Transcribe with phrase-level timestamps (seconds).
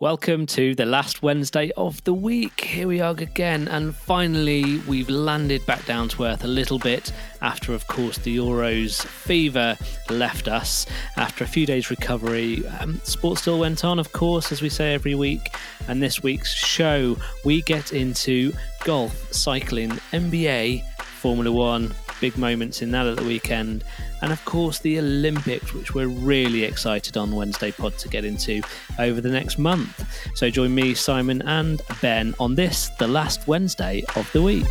[0.00, 2.62] Welcome to the last Wednesday of the week.
[2.62, 7.12] Here we are again, and finally, we've landed back down to earth a little bit
[7.42, 9.76] after, of course, the Euros fever
[10.08, 10.86] left us.
[11.18, 14.94] After a few days' recovery, um, sports still went on, of course, as we say
[14.94, 15.54] every week.
[15.86, 18.54] And this week's show, we get into
[18.84, 20.82] golf, cycling, NBA,
[21.20, 23.84] Formula One, big moments in that at the weekend,
[24.22, 28.62] and of course the Olympics, which we're really excited on Wednesday Pod to get into
[28.98, 30.04] over the next month.
[30.34, 34.66] So join me, Simon, and Ben on this, the last Wednesday of the week.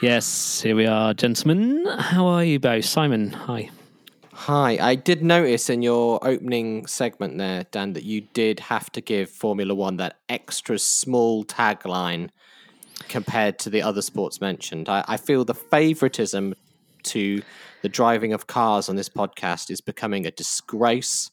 [0.00, 1.86] Yes, here we are, gentlemen.
[1.86, 2.84] How are you both?
[2.84, 3.70] Simon, hi.
[4.46, 9.00] Hi, I did notice in your opening segment there, Dan, that you did have to
[9.00, 12.30] give Formula One that extra small tagline
[13.06, 14.88] compared to the other sports mentioned.
[14.88, 16.56] I, I feel the favoritism
[17.04, 17.40] to
[17.82, 21.30] the driving of cars on this podcast is becoming a disgrace.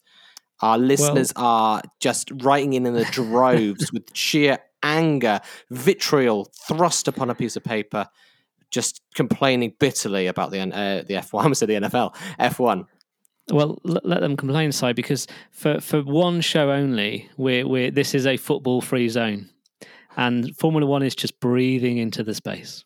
[0.61, 7.07] Our listeners well, are just writing in in the droves with sheer anger, vitriol thrust
[7.07, 8.07] upon a piece of paper,
[8.69, 11.39] just complaining bitterly about the uh, the F1.
[11.39, 12.85] I almost said the NFL, F1.
[13.51, 18.13] Well, l- let them complain, side, because for, for one show only, we're, we're this
[18.13, 19.49] is a football free zone,
[20.17, 22.85] and Formula One is just breathing into the space,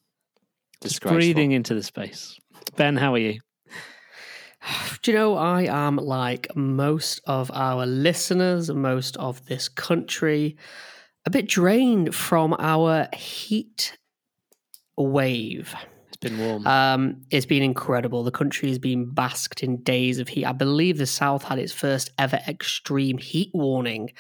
[0.82, 2.38] just breathing into the space.
[2.76, 3.40] Ben, how are you?
[5.02, 10.56] Do you know, I am like most of our listeners, most of this country,
[11.26, 13.98] a bit drained from our heat
[14.98, 15.76] wave
[16.24, 16.66] been warm.
[16.66, 18.24] Um, it's been incredible.
[18.24, 20.46] The country has been basked in days of heat.
[20.46, 24.12] I believe the South had its first ever extreme heat warning.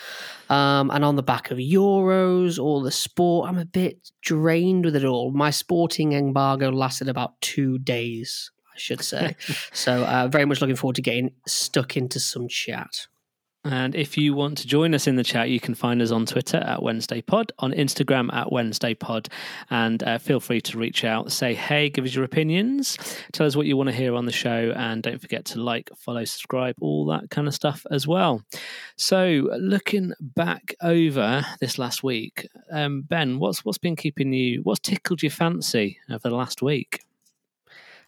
[0.49, 4.95] Um, and on the back of Euros, all the sport, I'm a bit drained with
[4.95, 5.31] it all.
[5.31, 9.35] My sporting embargo lasted about two days, I should say.
[9.73, 13.07] so, uh, very much looking forward to getting stuck into some chat.
[13.65, 16.25] And if you want to join us in the chat, you can find us on
[16.25, 19.29] Twitter at Wednesday Pod, on Instagram at Wednesday Pod,
[19.69, 22.97] and uh, feel free to reach out, say hey, give us your opinions,
[23.31, 25.89] tell us what you want to hear on the show, and don't forget to like,
[25.95, 28.43] follow, subscribe, all that kind of stuff as well.
[28.97, 34.61] So, looking back over this last week, um, Ben, what's what's been keeping you?
[34.63, 36.99] What's tickled your fancy over the last week?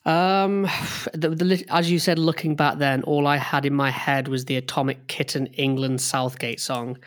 [0.06, 0.64] Um,
[1.14, 4.46] the, the, as you said, looking back then, all I had in my head was
[4.46, 6.98] the Atomic Kitten England Southgate song.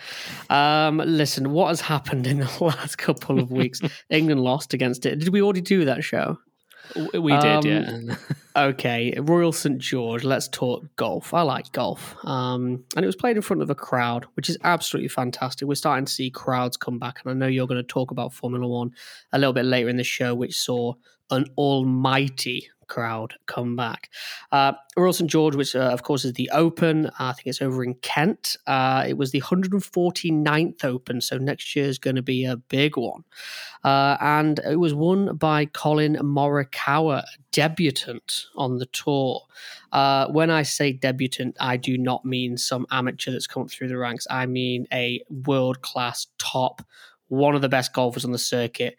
[0.50, 3.80] Um, listen, what has happened in the last couple of weeks?
[4.10, 5.18] England lost against it.
[5.18, 6.38] Did we already do that show?
[7.12, 8.16] We did, um, yeah.
[8.56, 10.24] okay, Royal St George.
[10.24, 11.34] Let's talk golf.
[11.34, 14.56] I like golf, um, and it was played in front of a crowd, which is
[14.64, 15.68] absolutely fantastic.
[15.68, 18.32] We're starting to see crowds come back, and I know you're going to talk about
[18.32, 18.92] Formula One
[19.34, 20.94] a little bit later in the show, which saw
[21.30, 24.10] an almighty crowd come back.
[24.50, 27.84] Uh, Royal St George, which uh, of course is the Open, I think it's over
[27.84, 28.56] in Kent.
[28.66, 32.96] Uh, it was the 149th Open, so next year is going to be a big
[32.96, 33.24] one.
[33.84, 39.42] Uh, and it was won by Collin Morikawa, debutant on the tour.
[39.92, 43.98] Uh, when I say debutant, I do not mean some amateur that's come through the
[43.98, 44.26] ranks.
[44.30, 46.82] I mean a world class top
[47.28, 48.96] one of the best golfers on the circuit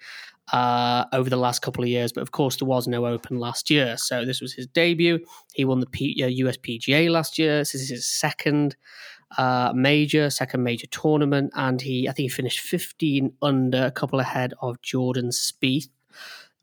[0.51, 2.11] uh, over the last couple of years.
[2.11, 5.19] But of course, there was no Open last year, so this was his debut.
[5.53, 7.59] He won the P- uh, USPGA last year.
[7.59, 8.75] This is his second
[9.37, 14.19] uh, major, second major tournament, and he I think he finished 15 under, a couple
[14.19, 15.89] ahead of Jordan Spieth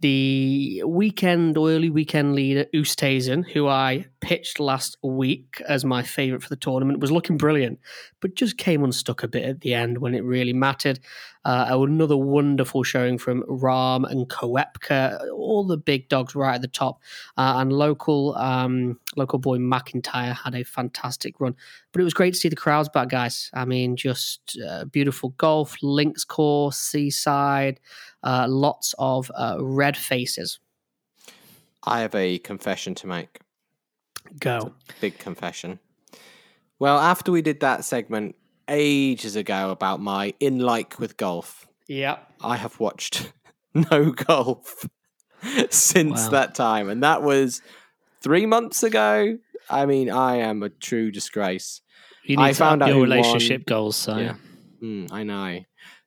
[0.01, 6.51] the weekend early weekend leader Oosthuizen, who I pitched last week as my favourite for
[6.51, 7.79] the tournament, was looking brilliant,
[8.21, 11.01] but just came unstuck a bit at the end when it really mattered.
[11.47, 16.69] Uh, another wonderful showing from Rahm and Koepka, all the big dogs right at the
[16.69, 17.01] top,
[17.39, 21.55] uh, and local um, local boy MacIntyre had a fantastic run.
[21.93, 23.49] But it was great to see the crowds back, guys.
[23.55, 27.81] I mean, just uh, beautiful golf, links course, seaside
[28.27, 30.59] uh, lots of uh, red faces.
[31.85, 33.39] I have a confession to make.
[34.41, 34.75] Go.
[35.01, 35.79] Big confession.
[36.81, 38.35] Well, after we did that segment
[38.69, 43.33] ages ago about my in like with golf, yeah, I have watched
[43.75, 44.85] no golf
[45.71, 46.31] since wow.
[46.31, 47.63] that time, and that was
[48.21, 49.39] three months ago.
[49.71, 51.81] I mean, I am a true disgrace.
[52.25, 53.77] You need I to found out your relationship won.
[53.77, 54.35] goals, so yeah.
[54.83, 55.61] Mm, I know.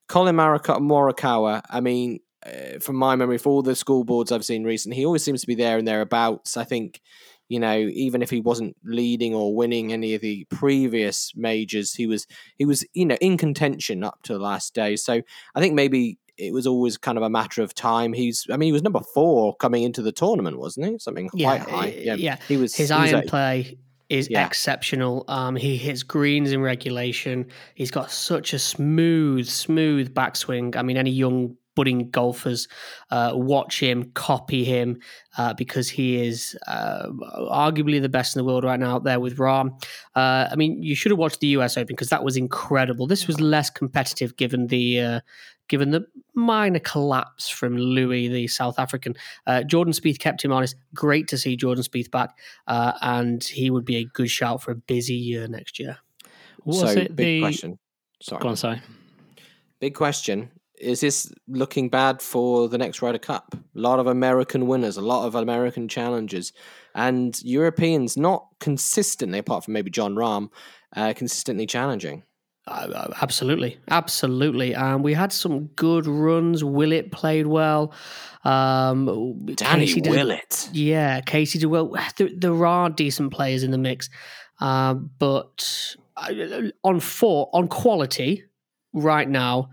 [0.09, 4.63] Collin Morikawa, I mean, uh, from my memory, for all the school boards I've seen
[4.63, 6.57] recently, he always seems to be there and thereabouts.
[6.57, 6.99] I think,
[7.47, 12.07] you know, even if he wasn't leading or winning any of the previous majors, he
[12.07, 12.27] was
[12.57, 14.95] he was you know in contention up to the last day.
[14.95, 15.21] So
[15.55, 18.13] I think maybe it was always kind of a matter of time.
[18.13, 20.97] He's, I mean, he was number four coming into the tournament, wasn't he?
[20.97, 21.89] Something Yeah, quite high.
[21.89, 22.37] uh, Yeah, yeah.
[22.47, 23.77] He was His he was iron a- play
[24.09, 24.45] is Yeah.
[24.45, 25.23] exceptional.
[25.27, 27.45] Um, he hits greens in regulation.
[27.75, 30.75] He's got such a smooth, smooth backswing.
[30.75, 32.67] I mean, any young budding golfers
[33.11, 34.99] uh, watch him, copy him,
[35.37, 37.07] uh, because he is uh,
[37.51, 38.95] arguably the best in the world right now.
[38.95, 39.81] Out there with Rahm.
[40.15, 41.77] Uh, I mean, you should have watched the U.S.
[41.77, 43.07] Open because that was incredible.
[43.07, 45.21] This was less competitive given the.
[45.69, 49.15] Given the minor collapse from Louis, the South African,
[49.47, 50.75] uh, Jordan Spieth kept him honest.
[50.93, 52.37] Great to see Jordan Spieth back,
[52.67, 55.99] uh, and he would be a good shout for a busy year next year.
[56.65, 57.79] Was so it big the question.
[58.21, 58.81] Sorry, Go on, sorry.
[59.79, 60.51] big question.
[60.79, 63.53] Is this looking bad for the next Ryder Cup?
[63.53, 66.53] A lot of American winners, a lot of American challenges,
[66.95, 70.49] and Europeans not consistently, apart from maybe Jon Rahm,
[70.95, 72.23] uh, consistently challenging.
[72.69, 74.75] Uh, absolutely, absolutely.
[74.75, 76.63] Um, we had some good runs.
[76.63, 77.93] Willett played well.
[78.43, 80.69] Um, Danny Casey did- Willett.
[80.71, 81.95] Yeah, Casey did well.
[82.17, 84.09] There, there are decent players in the mix,
[84.61, 86.31] uh, but uh,
[86.83, 88.43] on four on quality
[88.93, 89.69] right now,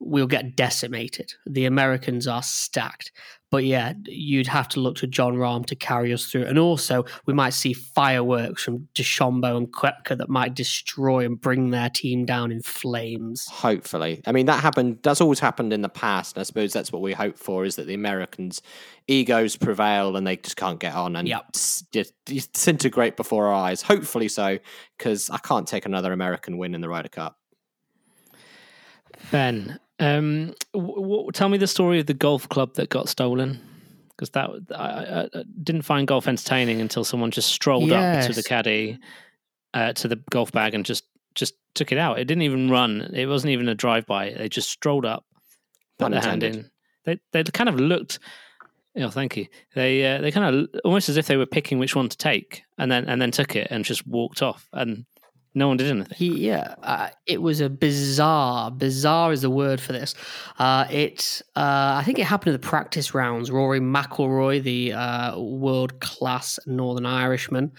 [0.00, 1.34] we'll get decimated.
[1.46, 3.12] The Americans are stacked.
[3.50, 6.44] But yeah, you'd have to look to Jon Rahm to carry us through.
[6.44, 11.70] And also, we might see fireworks from DeChambeau and Koepka that might destroy and bring
[11.70, 13.46] their team down in flames.
[13.48, 14.98] Hopefully, I mean that happened.
[15.02, 16.36] That's always happened in the past.
[16.36, 18.60] And I suppose that's what we hope for: is that the Americans'
[19.06, 21.52] egos prevail and they just can't get on and Yep.
[21.52, 21.90] just
[22.26, 23.80] disintegrate before our eyes.
[23.80, 24.58] Hopefully so,
[24.98, 27.38] because I can't take another American win in the Ryder Cup.
[29.30, 33.60] Ben, um, w- w- tell me the story of the golf club that got stolen.
[34.10, 38.42] Because that I, I, didn't find golf entertaining until someone just strolled up to the
[38.42, 38.98] caddy,
[39.74, 41.04] uh, to the golf bag, and just
[41.36, 42.18] just took it out.
[42.18, 43.12] It didn't even run.
[43.14, 44.34] It wasn't even a drive by.
[44.36, 45.24] They just strolled up,
[46.00, 46.68] put their hand in.
[47.04, 48.18] They they kind of looked.
[48.96, 49.46] Oh, thank you.
[49.76, 52.64] They uh, they kind of almost as if they were picking which one to take,
[52.76, 55.06] and then and then took it and just walked off, and
[55.58, 56.16] no one did anything.
[56.16, 60.14] He, yeah, uh, it was a bizarre, bizarre is the word for this.
[60.58, 63.50] Uh, it, uh, I think it happened in the practice rounds.
[63.50, 67.72] Rory McIlroy, the uh, world class Northern Irishman,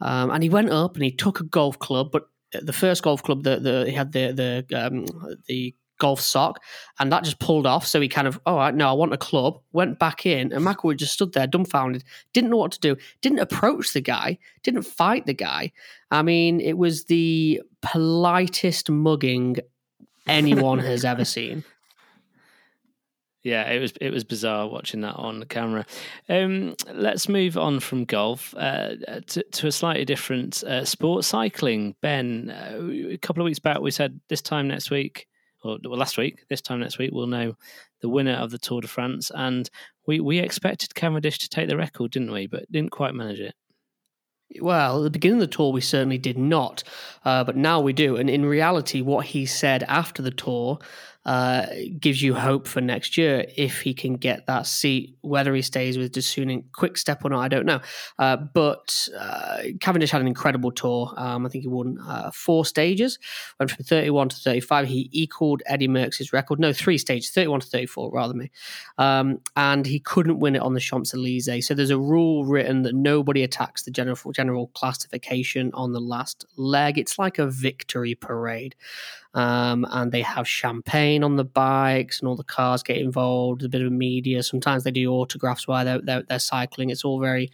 [0.00, 2.28] um, and he went up and he took a golf club, but
[2.62, 5.06] the first golf club, the, the he had the the um,
[5.46, 6.62] the golf sock,
[6.98, 7.86] and that just pulled off.
[7.86, 9.60] So he kind of, all right, no, I want a club.
[9.72, 13.40] Went back in, and McIlroy just stood there dumbfounded, didn't know what to do, didn't
[13.40, 15.72] approach the guy, didn't fight the guy.
[16.10, 19.56] I mean, it was the politest mugging
[20.26, 21.64] anyone has ever seen.
[23.44, 25.84] Yeah, it was it was bizarre watching that on the camera.
[26.30, 28.96] Um, let's move on from golf uh,
[29.26, 31.94] to, to a slightly different uh, sport, cycling.
[32.00, 35.28] Ben, uh, a couple of weeks back, we said this time next week,
[35.64, 37.56] or well, last week, this time next week, we'll know
[38.00, 39.68] the winner of the Tour de France, and
[40.06, 42.46] we we expected Cavendish to take the record, didn't we?
[42.46, 43.54] But didn't quite manage it.
[44.60, 46.84] Well, at the beginning of the tour, we certainly did not,
[47.24, 48.16] uh, but now we do.
[48.16, 50.78] And in reality, what he said after the tour
[51.24, 51.66] uh,
[51.98, 55.16] gives you hope for next year if he can get that seat.
[55.22, 57.80] Whether he stays with Deceuninck quick step or not, I don't know.
[58.18, 61.12] Uh, but uh, Cavendish had an incredible tour.
[61.16, 63.18] Um, I think he won uh, four stages,
[63.58, 64.88] went from 31 to 35.
[64.88, 66.60] He equaled Eddie Merckx's record.
[66.60, 68.50] No, three stages, 31 to 34, rather me.
[68.98, 71.66] Um, and he couldn't win it on the Champs Elysees.
[71.66, 76.44] So there's a rule written that nobody attacks the general general classification on the last
[76.56, 76.98] leg.
[76.98, 78.74] It's like a victory parade.
[79.34, 83.62] Um, and they have champagne on the bikes, and all the cars get involved.
[83.62, 84.42] A bit of media.
[84.42, 86.90] Sometimes they do autographs while they're, they're, they're cycling.
[86.90, 87.52] It's all very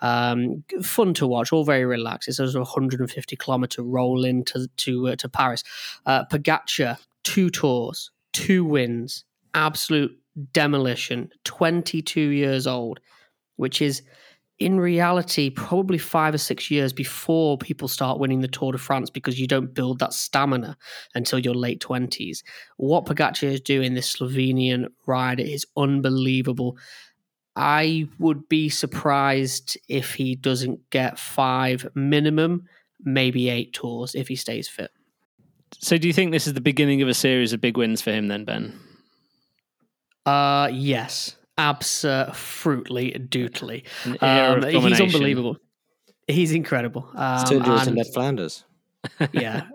[0.00, 2.28] um, fun to watch, all very relaxed.
[2.28, 5.64] It's a 150 kilometer roll into to uh, to Paris.
[6.06, 10.16] Uh, Pogacar, two tours, two wins, absolute
[10.52, 11.30] demolition.
[11.44, 13.00] 22 years old,
[13.56, 14.02] which is
[14.58, 19.10] in reality probably five or six years before people start winning the Tour de France
[19.10, 20.76] because you don't build that stamina
[21.14, 22.42] until your late 20s.
[22.76, 26.78] What Pogacar is doing, this Slovenian rider, is unbelievable.
[27.56, 32.64] I would be surprised if he doesn't get five minimum,
[33.02, 34.90] maybe eight tours if he stays fit.
[35.78, 38.12] So, do you think this is the beginning of a series of big wins for
[38.12, 38.78] him, then, Ben?
[40.24, 43.84] Uh, yes, absolutely, doodly.
[44.04, 45.56] An era Um, he's unbelievable.
[46.26, 47.08] He's incredible.
[47.14, 48.64] Um, It's turned you into Ned Flanders.
[49.32, 49.66] yeah.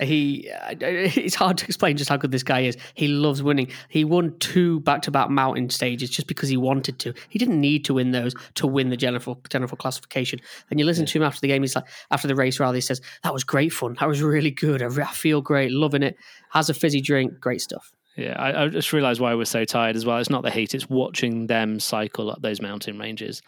[0.00, 2.76] He, uh, it's hard to explain just how good this guy is.
[2.94, 3.68] He loves winning.
[3.88, 7.14] He won two back-to-back mountain stages just because he wanted to.
[7.28, 10.40] He didn't need to win those to win the general general classification.
[10.70, 11.62] And you listen to him after the game.
[11.62, 13.96] He's like, after the race rather, he says, "That was great fun.
[13.98, 14.82] That was really good.
[14.82, 16.16] I, I feel great, loving it.
[16.50, 19.94] Has a fizzy drink, great stuff." Yeah, I, I just realised why we're so tired
[19.94, 20.18] as well.
[20.18, 23.42] It's not the heat; it's watching them cycle up those mountain ranges.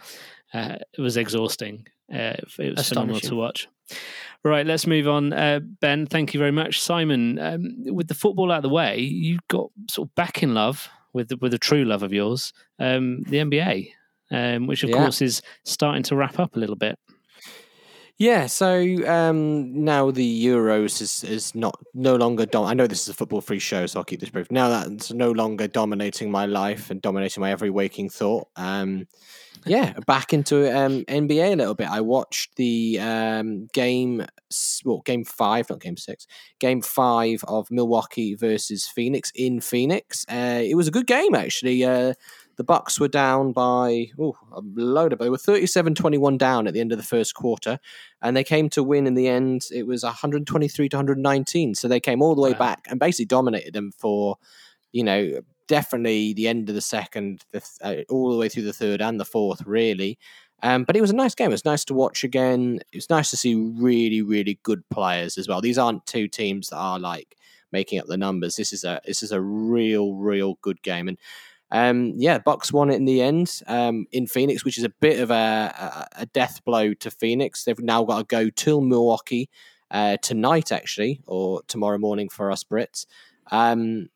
[0.54, 1.86] Uh, it was exhausting.
[2.12, 3.68] Uh, it was phenomenal to watch.
[4.44, 5.32] Right, let's move on.
[5.32, 6.80] Uh, ben, thank you very much.
[6.80, 10.54] Simon, um, with the football out of the way, you got sort of back in
[10.54, 13.90] love with the, with a true love of yours, um, the NBA,
[14.30, 14.96] um, which of yeah.
[14.96, 16.96] course is starting to wrap up a little bit.
[18.20, 22.44] Yeah, so um, now the Euros is is not no longer.
[22.44, 24.50] Dom- I know this is a football free show, so I'll keep this brief.
[24.50, 28.48] Now that's no longer dominating my life and dominating my every waking thought.
[28.56, 29.06] Um,
[29.64, 31.88] yeah, back into um, NBA a little bit.
[31.88, 34.26] I watched the um, game,
[34.84, 36.26] well, game five, not game six,
[36.58, 40.26] game five of Milwaukee versus Phoenix in Phoenix.
[40.30, 41.82] Uh, it was a good game actually.
[41.84, 42.12] Uh,
[42.60, 46.80] the Bucks were down by ooh, a load of they were 37-21 down at the
[46.80, 47.80] end of the first quarter
[48.20, 51.98] and they came to win in the end it was 123 to 119 so they
[51.98, 52.58] came all the way wow.
[52.58, 54.36] back and basically dominated them for
[54.92, 58.74] you know definitely the end of the second the, uh, all the way through the
[58.74, 60.18] third and the fourth really
[60.62, 61.48] um, but it was a nice game.
[61.48, 62.80] It was nice to watch again.
[62.92, 65.62] It was nice to see really, really good players as well.
[65.62, 67.34] These aren't two teams that are like
[67.72, 68.56] making up the numbers.
[68.56, 71.08] This is a this is a real, real good game.
[71.08, 71.16] And
[71.72, 75.20] um, yeah, Bucks won it in the end um, in Phoenix, which is a bit
[75.20, 77.64] of a, a, death blow to Phoenix.
[77.64, 79.48] They've now got to go to Milwaukee
[79.90, 83.06] uh, tonight, actually, or tomorrow morning for us Brits.
[83.52, 84.08] Um,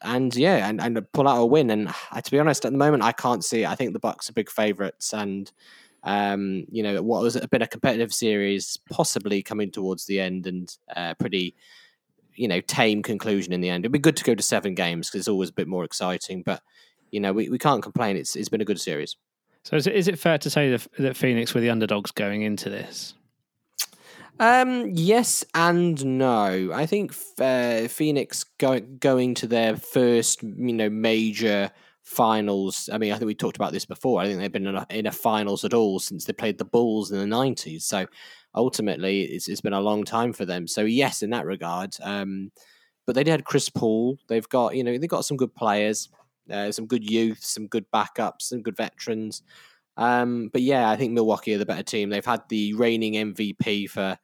[0.00, 1.70] and yeah, and, and pull out a win.
[1.70, 3.66] And uh, to be honest, at the moment, I can't see.
[3.66, 5.50] I think the Bucks are big favourites, and
[6.04, 10.46] um, you know what was a bit a competitive series, possibly coming towards the end,
[10.46, 11.54] and uh, pretty
[12.34, 13.84] you know tame conclusion in the end.
[13.84, 16.42] It'd be good to go to seven games because it's always a bit more exciting,
[16.42, 16.62] but
[17.14, 18.16] you know, we, we can't complain.
[18.16, 19.16] It's it's been a good series.
[19.62, 22.42] So is it, is it fair to say that, that Phoenix were the underdogs going
[22.42, 23.14] into this?
[24.38, 26.70] Um, yes and no.
[26.74, 31.70] I think uh, Phoenix going going to their first, you know, major
[32.02, 32.90] finals.
[32.92, 34.20] I mean, I think we talked about this before.
[34.20, 36.64] I think they've been in a, in a finals at all since they played the
[36.64, 37.86] Bulls in the nineties.
[37.86, 38.06] So
[38.56, 40.66] ultimately, it's, it's been a long time for them.
[40.66, 41.96] So yes, in that regard.
[42.02, 42.50] Um,
[43.06, 44.18] but they had Chris Paul.
[44.28, 46.08] They've got you know they've got some good players.
[46.50, 49.42] Uh, some good youth, some good backups, some good veterans.
[49.96, 52.10] Um, but yeah, I think Milwaukee are the better team.
[52.10, 54.18] They've had the reigning MVP for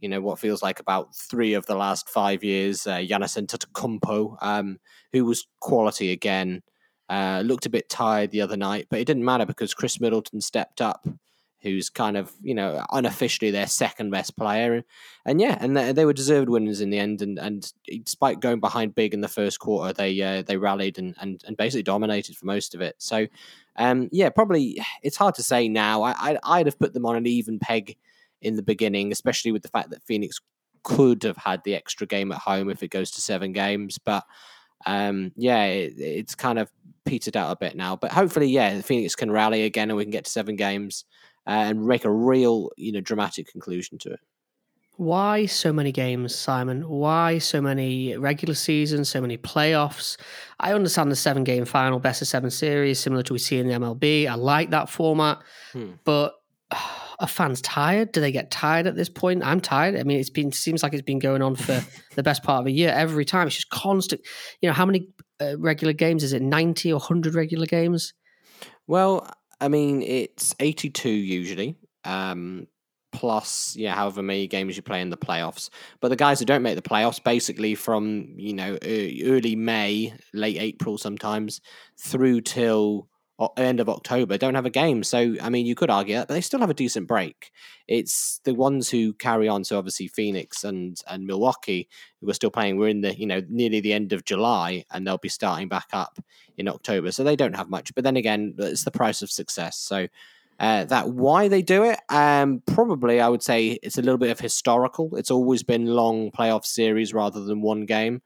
[0.00, 2.86] you know what feels like about three of the last five years.
[2.86, 4.78] Uh, Giannis Antetokounmpo, um,
[5.12, 6.62] who was quality again,
[7.08, 10.40] uh, looked a bit tired the other night, but it didn't matter because Khris Middleton
[10.40, 11.06] stepped up
[11.64, 14.84] who's kind of you know unofficially their second best player, and,
[15.24, 17.22] and yeah, and they, they, were deserved winners in the end.
[17.22, 17.72] And, and
[18.04, 21.56] despite going behind big in the first quarter, they uh, they rallied and, and and
[21.56, 22.94] basically dominated for most of it.
[22.98, 23.26] So
[23.76, 26.02] um, yeah, probably it's hard to say now.
[26.02, 27.96] I, I I'd have put them on an even peg
[28.42, 30.40] in the beginning, especially with the fact that Phoenix
[30.82, 34.24] could have had the extra game at home if it goes to seven games, but.
[34.86, 36.70] Um, yeah, it, it's kind of
[37.06, 40.10] petered out a bit now, but hopefully, yeah, Phoenix can rally again and we can
[40.10, 41.06] get to seven games
[41.46, 44.20] and make a real, you know, dramatic conclusion to it.
[44.96, 46.88] Why so many games, Simon?
[46.88, 50.16] Why so many regular seasons, so many playoffs?
[50.60, 53.66] I understand the seven game final, best of seven series, similar to we see in
[53.66, 54.28] the MLB.
[54.28, 55.40] I like that format,
[55.72, 55.92] hmm.
[56.04, 56.34] but
[56.70, 58.12] are fans tired?
[58.12, 59.44] Do they get tired at this point?
[59.44, 59.96] I'm tired.
[59.96, 61.84] I mean, it's been seems like it's been going on for
[62.14, 62.90] the best part of a year.
[62.90, 64.20] Every time, it's just constant.
[64.60, 65.08] You know, how many
[65.40, 66.42] uh, regular games is it?
[66.42, 68.14] Ninety or hundred regular games?
[68.86, 69.28] Well,
[69.60, 72.66] I mean, it's 82 usually, um,
[73.12, 75.70] plus, yeah, however many games you play in the playoffs.
[76.00, 80.58] But the guys who don't make the playoffs, basically from, you know, early May, late
[80.58, 81.60] April sometimes,
[81.98, 83.08] through till
[83.56, 85.02] end of October don't have a game.
[85.02, 87.50] So I mean, you could argue that, but they still have a decent break.
[87.88, 89.64] It's the ones who carry on.
[89.64, 91.88] So obviously Phoenix and and Milwaukee
[92.20, 92.76] who are still playing.
[92.76, 95.88] We're in the you know nearly the end of July, and they'll be starting back
[95.92, 96.18] up
[96.56, 97.10] in October.
[97.10, 97.94] So they don't have much.
[97.94, 99.76] But then again, it's the price of success.
[99.76, 100.08] So.
[100.60, 104.30] Uh, that why they do it, um, probably I would say it's a little bit
[104.30, 105.16] of historical.
[105.16, 108.22] It's always been long playoff series rather than one game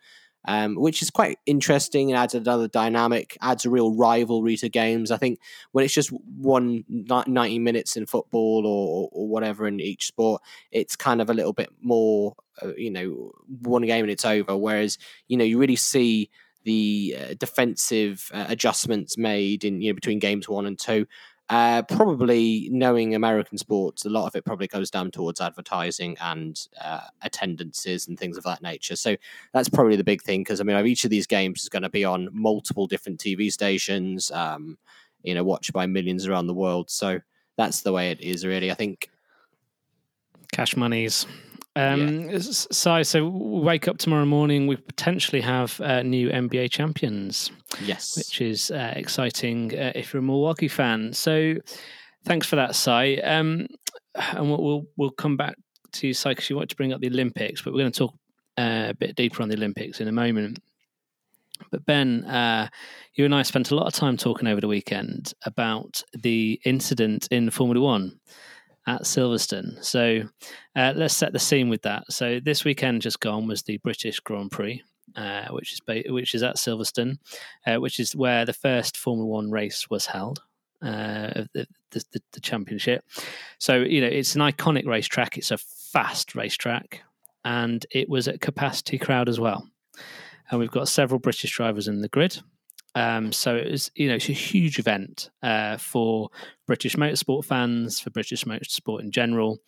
[0.47, 5.11] um, which is quite interesting and adds another dynamic, adds a real rivalry to games.
[5.11, 5.41] I think
[5.73, 10.97] when it's just one 90 minutes in football or, or whatever in each sport, it's
[10.97, 14.57] kind of a little bit more, uh, you know, one game and it's over.
[14.57, 16.31] Whereas, you know, you really see
[16.65, 21.07] the uh, defensive uh, adjustments made in you know between games one and two
[21.51, 26.69] uh, probably knowing American sports, a lot of it probably goes down towards advertising and
[26.81, 28.97] uh, attendances and things of that nature.
[28.97, 29.17] So
[29.53, 31.91] that's probably the big thing because I mean, each of these games is going to
[31.91, 34.79] be on multiple different TV stations, um,
[35.23, 36.91] you know, watched by millions around the world.
[36.91, 37.21] So
[37.57, 38.71] that's the way it is, really.
[38.71, 39.11] I think
[40.53, 41.27] cash monies.
[41.79, 44.67] Um, Si, so we wake up tomorrow morning.
[44.67, 47.51] We potentially have uh, new NBA champions,
[47.85, 48.17] Yes.
[48.17, 51.13] which is uh, exciting uh, if you're a Milwaukee fan.
[51.13, 51.55] So,
[52.25, 53.21] thanks for that, Si.
[53.23, 53.69] Um,
[54.15, 55.55] and we'll, we'll we'll come back
[55.93, 57.99] to you, Si, because you want to bring up the Olympics, but we're going to
[57.99, 58.15] talk
[58.59, 60.59] uh, a bit deeper on the Olympics in a moment.
[61.71, 62.69] But Ben, uh,
[63.15, 67.29] you and I spent a lot of time talking over the weekend about the incident
[67.31, 68.19] in Formula One
[68.89, 69.85] at Silverstone.
[69.85, 70.23] So
[70.75, 72.11] uh, let's set the scene with that.
[72.11, 74.83] So this weekend just gone was the British Grand Prix,
[75.15, 77.19] uh, which is ba- which is at Silverstone,
[77.67, 80.43] uh, which is where the first Formula One race was held.
[80.81, 83.05] Uh, of the, the, the, championship.
[83.59, 85.37] So, you know, it's an iconic racetrack.
[85.37, 87.03] It's a fast racetrack
[87.45, 89.69] and it was at capacity crowd as well.
[90.49, 92.41] And we've got several British drivers in the grid.
[92.95, 96.31] Um, so it was, you know, it's a huge event uh, for
[96.69, 99.59] British motorsport fans, for British motorsport in general.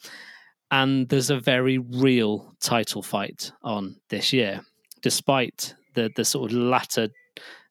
[0.70, 4.60] And there's a very real title fight on this year,
[5.02, 7.08] despite the the sort of latter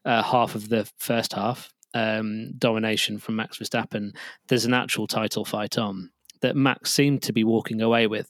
[0.03, 4.13] uh, half of the first half um, domination from Max Verstappen.
[4.47, 6.09] There's an actual title fight on
[6.41, 8.29] that Max seemed to be walking away with.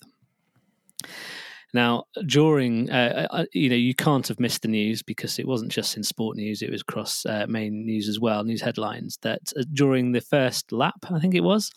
[1.73, 5.71] Now, during, uh, uh, you know, you can't have missed the news because it wasn't
[5.71, 9.53] just in sport news, it was across uh, main news as well, news headlines, that
[9.57, 11.71] uh, during the first lap, I think it was,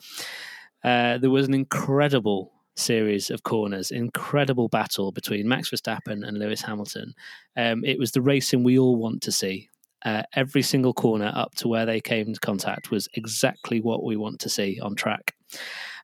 [0.82, 6.62] uh, there was an incredible series of corners, incredible battle between Max Verstappen and Lewis
[6.62, 7.12] Hamilton.
[7.56, 9.68] Um, it was the racing we all want to see.
[10.04, 14.16] Uh, every single corner up to where they came into contact was exactly what we
[14.16, 15.34] want to see on track.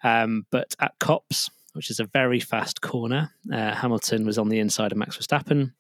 [0.04, 3.30] Um, but at Copse, which is a very fast corner.
[3.52, 5.72] Uh, Hamilton was on the inside of Max Verstappen,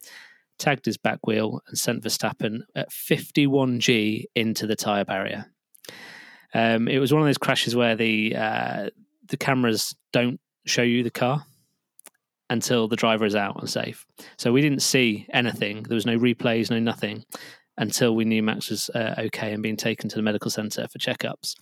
[0.58, 5.46] tagged his back wheel, and sent Verstappen at 51g into the tyre barrier.
[6.54, 8.90] Um, it was one of those crashes where the uh,
[9.28, 11.44] the cameras don't show you the car
[12.50, 14.06] until the driver is out and safe.
[14.38, 15.82] So we didn't see anything.
[15.82, 17.24] There was no replays, no nothing
[17.78, 20.98] until we knew Max was uh, okay and being taken to the medical centre for
[20.98, 21.54] checkups.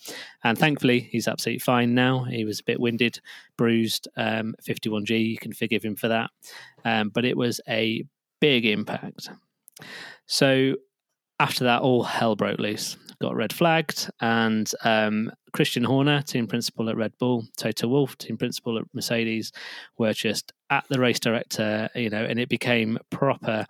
[0.42, 2.24] And thankfully, he's absolutely fine now.
[2.24, 3.20] He was a bit winded,
[3.56, 5.30] bruised, um, 51G.
[5.30, 6.30] You can forgive him for that.
[6.84, 8.04] Um, but it was a
[8.40, 9.28] big impact.
[10.26, 10.76] So
[11.38, 12.96] after that, all hell broke loose.
[13.20, 18.36] Got red flagged, and um, Christian Horner, team principal at Red Bull, Toto Wolff, team
[18.36, 19.52] principal at Mercedes,
[19.96, 23.64] were just at the race director, you know, and it became proper.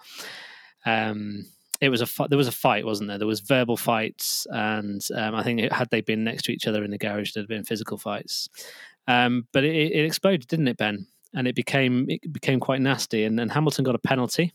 [0.85, 1.44] Um,
[1.81, 3.19] it was a there was a fight, wasn't there?
[3.19, 6.67] There was verbal fights, and um, I think it, had they been next to each
[6.67, 8.49] other in the garage, there'd been physical fights.
[9.09, 11.07] Um, but it, it exploded, didn't it, Ben?
[11.35, 13.25] And it became it became quite nasty.
[13.25, 14.53] And then Hamilton got a penalty.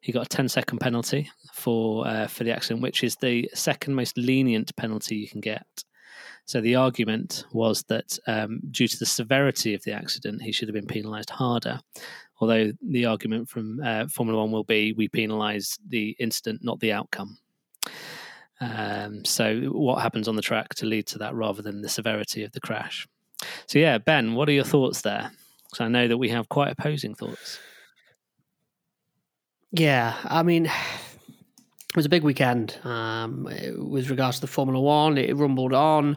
[0.00, 3.94] He got a 10 second penalty for uh, for the accident, which is the second
[3.94, 5.66] most lenient penalty you can get.
[6.44, 10.68] So the argument was that um, due to the severity of the accident, he should
[10.68, 11.80] have been penalised harder.
[12.40, 16.92] Although the argument from uh, Formula One will be we penalise the incident, not the
[16.92, 17.38] outcome.
[18.60, 22.44] Um, so what happens on the track to lead to that rather than the severity
[22.44, 23.08] of the crash.
[23.66, 25.32] So yeah, Ben, what are your thoughts there?
[25.64, 27.58] Because I know that we have quite opposing thoughts.
[29.72, 30.70] Yeah, I mean,
[31.92, 35.18] it was a big weekend um, with regards to the Formula One.
[35.18, 36.16] It rumbled on.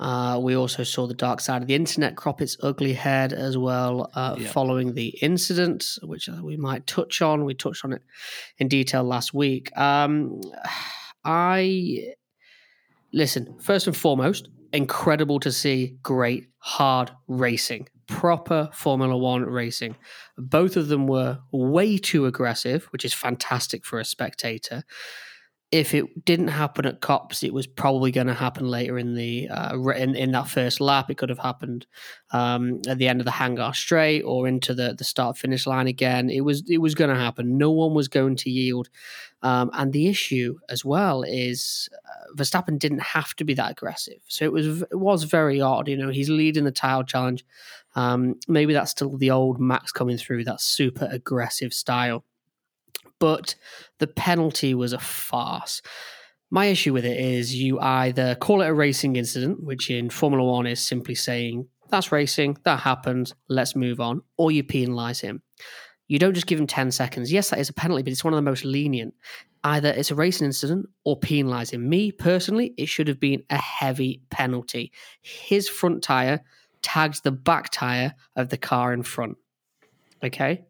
[0.00, 3.56] Uh, we also saw the dark side of the internet crop its ugly head as
[3.56, 4.48] well uh, Yeah.
[4.48, 7.44] following the incident, which uh, we might touch on.
[7.44, 8.02] We touched on it
[8.58, 9.70] in detail last week.
[9.78, 10.40] Um,
[11.24, 12.14] I
[13.12, 19.96] listen, first and foremost, incredible to see great, hard racing, proper Formula One racing.
[20.36, 24.84] Both of them were way too aggressive, which is fantastic for a spectator
[25.74, 29.48] if it didn't happen at Copse, it was probably going to happen later in the
[29.48, 31.10] uh, in, in that first lap.
[31.10, 31.88] It could have happened
[32.30, 35.88] um, at the end of the hangar straight or into the the start finish line
[35.88, 36.30] again.
[36.30, 37.58] It was it was going to happen.
[37.58, 38.88] No one was going to yield.
[39.42, 41.88] Um, and the issue as well is
[42.36, 45.88] Verstappen didn't have to be that aggressive, so it was it was very odd.
[45.88, 47.44] You know, he's leading the title challenge.
[47.96, 52.24] Um, maybe that's still the old Max coming through that super aggressive style
[53.18, 53.54] but
[54.00, 55.82] the penalty was a farce.
[56.50, 60.44] My issue with it is you either call it a racing incident, which in Formula
[60.44, 65.42] One is simply saying, that's racing, that happened, let's move on, or you penalise him.
[66.08, 67.32] You don't just give him 10 seconds.
[67.32, 69.14] Yes, that is a penalty, but it's one of the most lenient.
[69.62, 71.80] Either it's a racing incident or penalising.
[71.80, 74.92] Me, personally, it should have been a heavy penalty.
[75.22, 76.40] His front tyre
[76.82, 79.38] tags the back tyre of the car in front.
[80.22, 80.64] Okay?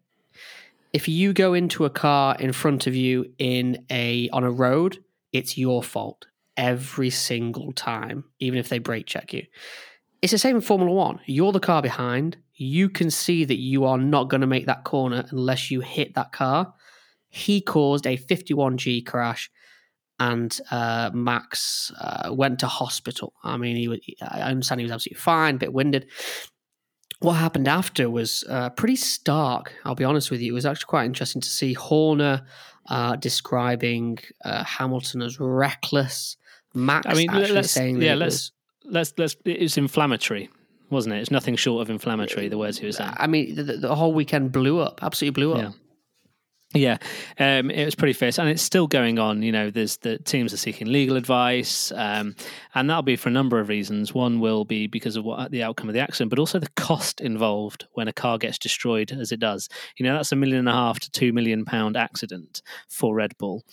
[0.95, 5.03] if you go into a car in front of you in a on a road,
[5.33, 9.45] it's your fault every single time, even if they brake check you.
[10.25, 11.19] It's the same in Formula One.
[11.27, 12.37] You're the car behind.
[12.55, 16.15] You can see that you are not going to make that corner unless you hit
[16.15, 16.73] that car.
[17.29, 19.51] He caused a 51G crash,
[20.19, 23.33] and uh, Max uh, went to hospital.
[23.43, 26.07] I mean, he was, I understand he was absolutely fine, a bit winded.
[27.19, 29.73] What happened after was uh, pretty stark.
[29.83, 30.53] I'll be honest with you.
[30.53, 32.47] It was actually quite interesting to see Horner
[32.89, 36.35] uh, describing uh, Hamilton as reckless.
[36.73, 38.51] Max, I mean, let's, saying yeah, let's
[38.89, 40.49] let's let's it's inflammatory
[40.89, 41.19] wasn't it?
[41.19, 43.13] It's nothing short of inflammatory the words he was saying.
[43.17, 45.61] I mean the, the whole weekend blew up absolutely blew up.
[45.61, 45.71] Yeah.
[46.73, 46.97] Yeah,
[47.39, 49.43] um, it was pretty fierce, and it's still going on.
[49.43, 52.35] You know, there's the teams are seeking legal advice, um,
[52.73, 54.13] and that'll be for a number of reasons.
[54.13, 57.21] One will be because of what the outcome of the accident, but also the cost
[57.21, 59.69] involved when a car gets destroyed, as it does.
[59.97, 63.37] You know, that's a million and a half to two million pound accident for Red
[63.37, 63.63] Bull,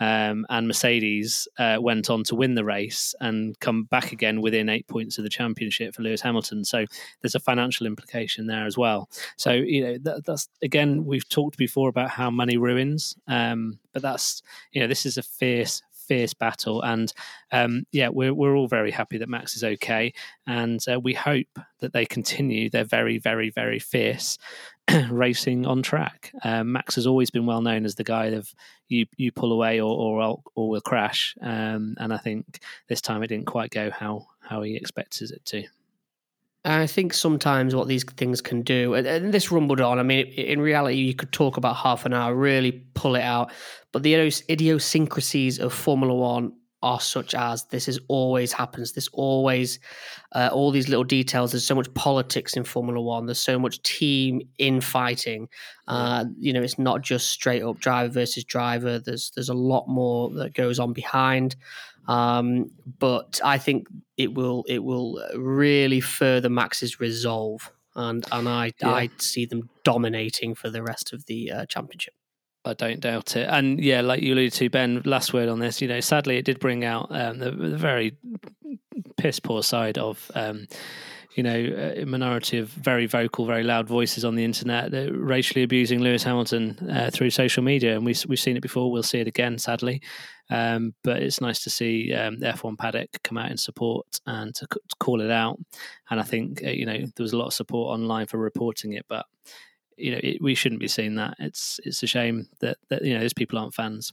[0.00, 4.68] um, and Mercedes uh, went on to win the race and come back again within
[4.68, 6.64] eight points of the championship for Lewis Hamilton.
[6.64, 6.86] So
[7.20, 9.08] there's a financial implication there as well.
[9.36, 14.02] So you know that, that's again we've talked before about how money ruins, um, but
[14.02, 16.82] that's you know this is a fierce fierce battle.
[16.82, 17.12] And
[17.50, 20.12] um, yeah, we're we're all very happy that Max is okay,
[20.46, 24.38] and uh, we hope that they continue their very very very fierce
[25.10, 26.32] racing on track.
[26.44, 28.54] Um, Max has always been well known as the guy of
[28.88, 33.22] you you pull away or or, or will crash, um, and I think this time
[33.22, 35.64] it didn't quite go how how he expects it to.
[36.66, 40.00] I think sometimes what these things can do, and this rumbled on.
[40.00, 43.52] I mean, in reality, you could talk about half an hour, really pull it out.
[43.92, 46.52] But the idiosyncrasies of Formula One
[46.82, 48.92] are such as this is always happens.
[48.92, 49.78] This always,
[50.32, 51.52] uh, all these little details.
[51.52, 53.26] There's so much politics in Formula One.
[53.26, 55.48] There's so much team infighting.
[55.86, 58.98] Uh, you know, it's not just straight up driver versus driver.
[58.98, 61.54] There's there's a lot more that goes on behind.
[62.08, 68.72] Um, but I think it will it will really further Max's resolve, and and I
[68.80, 68.90] yeah.
[68.90, 72.14] I see them dominating for the rest of the uh, championship.
[72.66, 73.48] I don't doubt it.
[73.48, 76.44] And yeah, like you alluded to, Ben, last word on this, you know, sadly it
[76.44, 78.16] did bring out um, the, the, very
[79.16, 80.66] piss poor side of, um,
[81.36, 85.62] you know, a minority of very vocal, very loud voices on the internet that racially
[85.62, 87.94] abusing Lewis Hamilton uh, through social media.
[87.94, 90.00] And we, we've seen it before, we'll see it again, sadly.
[90.48, 94.54] Um, but it's nice to see um, the F1 paddock come out in support and
[94.54, 95.58] to, to call it out.
[96.08, 98.94] And I think, uh, you know, there was a lot of support online for reporting
[98.94, 99.26] it, but
[99.98, 101.36] you know it, we shouldn't be seeing that.
[101.38, 104.12] It's it's a shame that that you know those people aren't fans.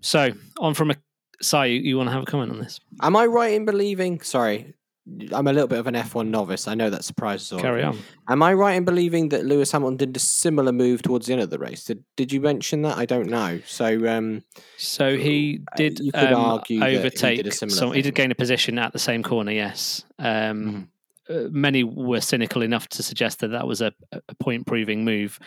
[0.00, 0.96] So on from a
[1.40, 2.78] Si, you, you want to have a comment on this?
[3.00, 4.20] Am I right in believing?
[4.20, 4.74] Sorry,
[5.32, 6.68] I'm a little bit of an F1 novice.
[6.68, 7.58] I know that surprises all.
[7.58, 7.98] Carry on.
[8.28, 11.42] Am I right in believing that Lewis Hamilton did a similar move towards the end
[11.42, 11.84] of the race?
[11.84, 12.98] Did Did you mention that?
[12.98, 13.60] I don't know.
[13.66, 14.44] So, um,
[14.76, 15.98] so he did.
[15.98, 17.38] You could um, argue overtake.
[17.38, 19.50] He did, he did gain a position at the same corner.
[19.50, 20.04] Yes.
[20.20, 20.86] Um, mm.
[21.28, 25.38] Uh, many were cynical enough to suggest that that was a, a point proving move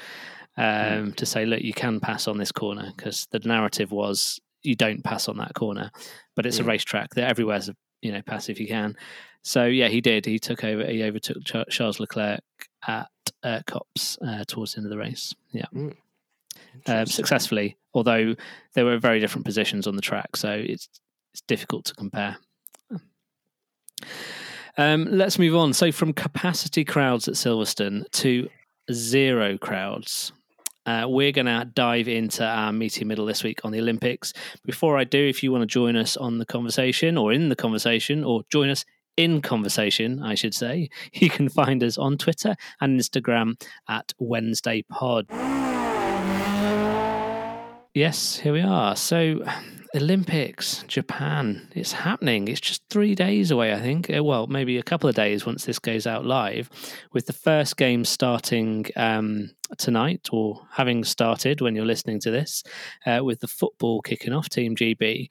[0.57, 1.15] um, mm.
[1.15, 5.03] to say, look, you can pass on this corner because the narrative was you don't
[5.03, 5.91] pass on that corner,
[6.35, 8.95] but it's a racetrack that everywhere's a you know pass if you can.
[9.45, 10.25] So yeah, he did.
[10.25, 10.83] He took over.
[10.85, 12.41] He overtook Charles Leclerc
[12.87, 13.07] at
[13.43, 15.35] uh, Copse uh, towards the end of the race.
[15.51, 15.67] Yeah.
[15.71, 15.95] Mm.
[16.87, 18.35] Um, successfully, although
[18.73, 20.89] there were very different positions on the track, so it's
[21.31, 22.37] it's difficult to compare.
[24.77, 25.73] Um, let's move on.
[25.73, 28.49] So, from capacity crowds at Silverstone to
[28.91, 30.33] zero crowds.
[30.87, 34.33] Uh, we're going to dive into our meaty middle this week on the Olympics.
[34.63, 37.55] Before I do, if you want to join us on the conversation or in the
[37.55, 38.85] conversation or join us
[39.17, 44.83] in conversation, I should say, you can find us on Twitter and Instagram at Wednesday
[44.83, 45.27] Pod.
[47.93, 48.93] Yes, here we are.
[48.97, 49.39] So,
[49.95, 52.49] Olympics, Japan, it's happening.
[52.49, 54.13] It's just three days away, I think.
[54.13, 56.69] Uh, well, maybe a couple of days once this goes out live,
[57.13, 62.63] with the first game starting um, tonight or having started when you're listening to this,
[63.05, 65.29] uh, with the football kicking off, Team GB.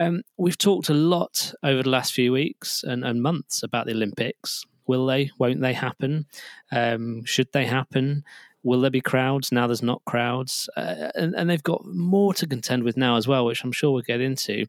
[0.00, 3.92] Um, we've talked a lot over the last few weeks and, and months about the
[3.92, 4.64] Olympics.
[4.86, 5.30] Will they?
[5.38, 6.26] Won't they happen?
[6.72, 8.24] Um, should they happen?
[8.62, 9.52] Will there be crowds?
[9.52, 10.68] Now there's not crowds.
[10.76, 13.92] Uh, and, and, they've got more to contend with now as well, which I'm sure
[13.92, 14.66] we'll get into.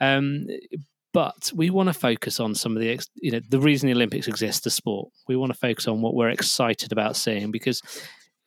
[0.00, 0.46] Um,
[1.12, 4.28] but we want to focus on some of the, you know, the reason the Olympics
[4.28, 5.08] exist, the sport.
[5.26, 7.82] We want to focus on what we're excited about seeing because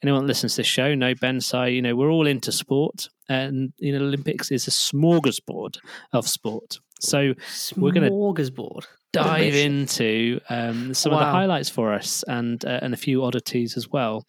[0.04, 3.10] anyone that listens to this show know Ben Si, you know, we're all into sport
[3.28, 5.78] and, you know, Olympics is a smorgasbord
[6.14, 6.80] of sport.
[7.00, 7.34] So
[7.78, 11.20] we're going to smorgasbord dive into um, some wow.
[11.20, 14.26] of the highlights for us and uh, and a few oddities as well.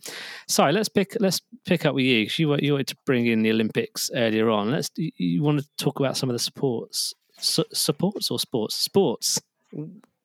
[0.49, 2.29] Sorry, let's pick let's pick up with you.
[2.37, 4.71] You you wanted to bring in the Olympics earlier on.
[4.71, 9.41] Let's you want to talk about some of the sports supports or sports sports.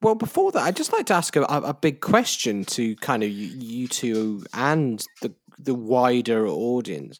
[0.06, 3.28] Well, before that, I'd just like to ask a, a big question to kind of
[3.28, 7.18] you, you two and the the wider audience.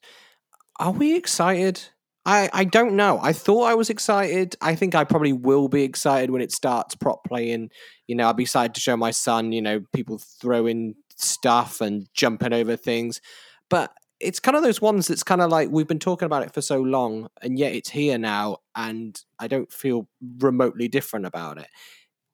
[0.78, 1.82] Are we excited?
[2.24, 3.18] I, I don't know.
[3.20, 4.54] I thought I was excited.
[4.60, 7.50] I think I probably will be excited when it starts properly.
[7.50, 7.72] And,
[8.06, 12.06] you know, I'll be excited to show my son, you know, people throwing stuff and
[12.14, 13.20] jumping over things.
[13.68, 16.54] But it's kind of those ones that's kind of like we've been talking about it
[16.54, 21.58] for so long and yet it's here now and I don't feel remotely different about
[21.58, 21.68] it.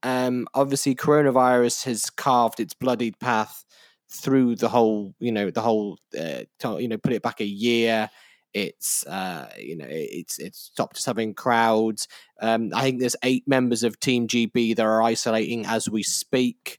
[0.03, 3.65] Um, obviously, coronavirus has carved its bloodied path
[4.11, 6.43] through the whole, you know, the whole, uh,
[6.79, 8.11] you know, put it back a year.
[8.53, 12.07] It's, uh, you know, it's it's stopped us having crowds.
[12.41, 16.79] Um, I think there's eight members of Team GB that are isolating as we speak.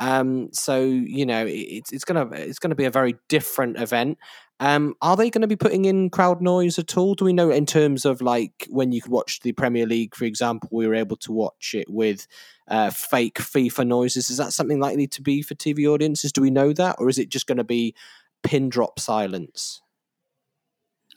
[0.00, 4.18] Um, so you know, it's it's gonna it's gonna be a very different event.
[4.60, 7.14] Um, are they going to be putting in crowd noise at all?
[7.14, 10.24] Do we know in terms of like when you could watch the Premier League, for
[10.24, 12.28] example, we were able to watch it with
[12.68, 14.30] uh, fake FIFA noises.
[14.30, 16.32] Is that something likely to be for TV audiences?
[16.32, 17.94] Do we know that, or is it just going to be
[18.42, 19.81] pin drop silence?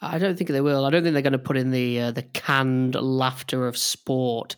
[0.06, 0.86] I don't think they will.
[0.86, 4.56] I don't think they're going to put in the uh, the canned laughter of sport.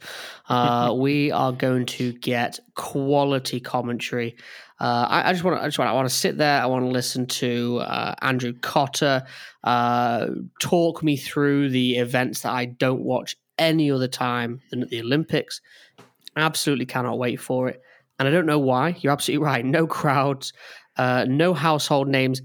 [0.49, 4.35] Uh, we are going to get quality commentary.
[4.79, 5.63] Uh, I, I, just want to.
[5.63, 5.89] I just want.
[5.89, 6.61] I want to sit there.
[6.61, 9.25] I want to listen to uh, Andrew Cotter
[9.63, 10.27] uh,
[10.59, 15.01] talk me through the events that I don't watch any other time than at the
[15.01, 15.61] Olympics.
[16.35, 17.81] Absolutely cannot wait for it.
[18.19, 18.95] And I don't know why.
[18.99, 19.65] You're absolutely right.
[19.65, 20.53] No crowds,
[20.97, 22.41] uh, no household names.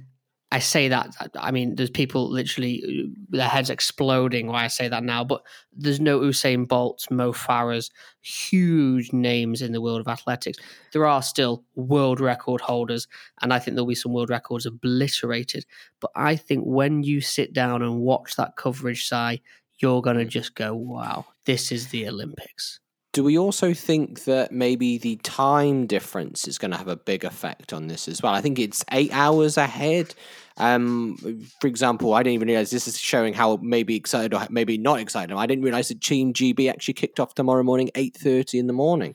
[0.53, 4.87] I say that, I mean, there's people literally uh, their heads exploding why I say
[4.87, 10.09] that now, but there's no Usain Bolts, Mo Farahs, huge names in the world of
[10.09, 10.59] athletics.
[10.93, 13.09] There are still world record holders,
[13.41, 15.65] and I think there'll be some world records obliterated.
[16.01, 19.41] But I think when you sit down and watch that coverage, Si,
[19.79, 20.29] you're going to mm.
[20.29, 22.79] just go, wow, this is the Olympics.
[23.13, 27.25] Do we also think that maybe the time difference is going to have a big
[27.25, 28.33] effect on this as well?
[28.33, 30.15] I think it's eight hours ahead.
[30.57, 31.19] Um,
[31.61, 34.99] for example, I didn't even realize this is showing how maybe excited or maybe not
[34.99, 35.35] excited.
[35.37, 38.73] I didn't realize that Team GB actually kicked off tomorrow morning, eight thirty in the
[38.73, 39.15] morning.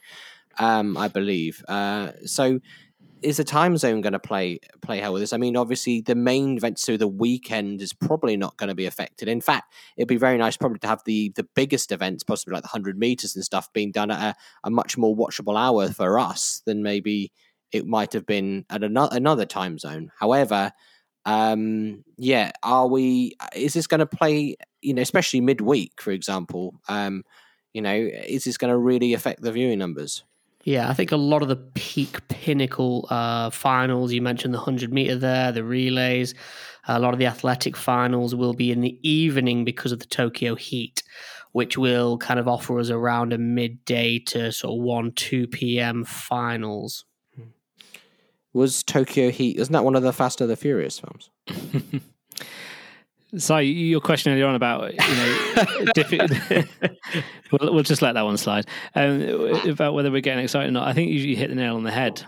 [0.59, 1.63] Um, I believe.
[1.67, 2.59] Uh, so
[3.21, 5.33] is the time zone going to play play hell with this?
[5.33, 8.85] I mean, obviously the main event, so the weekend is probably not going to be
[8.85, 9.27] affected.
[9.27, 12.63] In fact, it'd be very nice probably to have the the biggest events, possibly like
[12.63, 16.19] the hundred meters and stuff, being done at a, a, much more watchable hour for
[16.19, 17.31] us than maybe
[17.71, 20.11] it might have been at another another time zone.
[20.19, 20.71] However,
[21.25, 23.35] um, yeah, are we?
[23.55, 24.55] Is this going to play?
[24.81, 26.79] You know, especially midweek, for example.
[26.87, 27.23] Um,
[27.73, 30.23] you know, is this going to really affect the viewing numbers?
[30.67, 34.91] Yeah, I think a lot of the peak pinnacle uh, finals, you mentioned the 100
[34.91, 36.35] meter there, the relays,
[36.89, 40.55] a lot of the athletic finals will be in the evening because of the Tokyo
[40.55, 41.03] heat,
[41.53, 46.03] which will kind of offer us around a midday to sort of 1, 2 p.m.
[46.03, 47.05] finals.
[48.51, 51.29] Was Tokyo Heat, isn't that one of the Fast and the Furious films?
[53.35, 56.63] So your question earlier on about you know,
[57.51, 58.65] we'll, we'll, just let that one slide.
[58.95, 59.21] Um,
[59.69, 61.91] about whether we're getting excited or not, I think you hit the nail on the
[61.91, 62.23] head.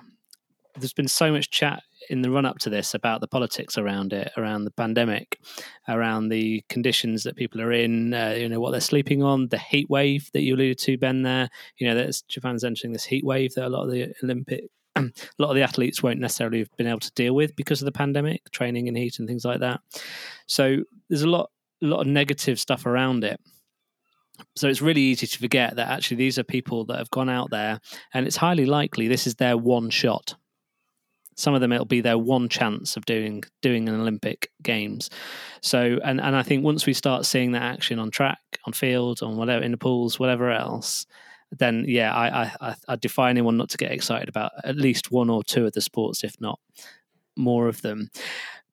[0.75, 4.11] There's been so much chat in the run up to this about the politics around
[4.11, 5.39] it, around the pandemic,
[5.87, 9.57] around the conditions that people are in, uh, you know what they're sleeping on, the
[9.57, 11.21] heat wave that you alluded to, Ben.
[11.21, 14.65] There, you know, that Japan's entering this heat wave that a lot of the Olympic
[14.95, 15.01] a
[15.37, 17.91] lot of the athletes won't necessarily have been able to deal with because of the
[17.91, 19.81] pandemic, training in heat and things like that.
[20.47, 21.49] So there's a lot,
[21.81, 23.39] a lot of negative stuff around it.
[24.55, 27.49] So it's really easy to forget that actually these are people that have gone out
[27.49, 27.79] there,
[28.13, 30.35] and it's highly likely this is their one shot.
[31.35, 35.09] Some of them it'll be their one chance of doing doing an Olympic Games.
[35.61, 39.21] So and and I think once we start seeing that action on track, on field,
[39.21, 41.05] on whatever in the pools, whatever else,
[41.57, 45.29] then yeah, I, I, I defy anyone not to get excited about at least one
[45.29, 46.59] or two of the sports, if not
[47.35, 48.09] more of them,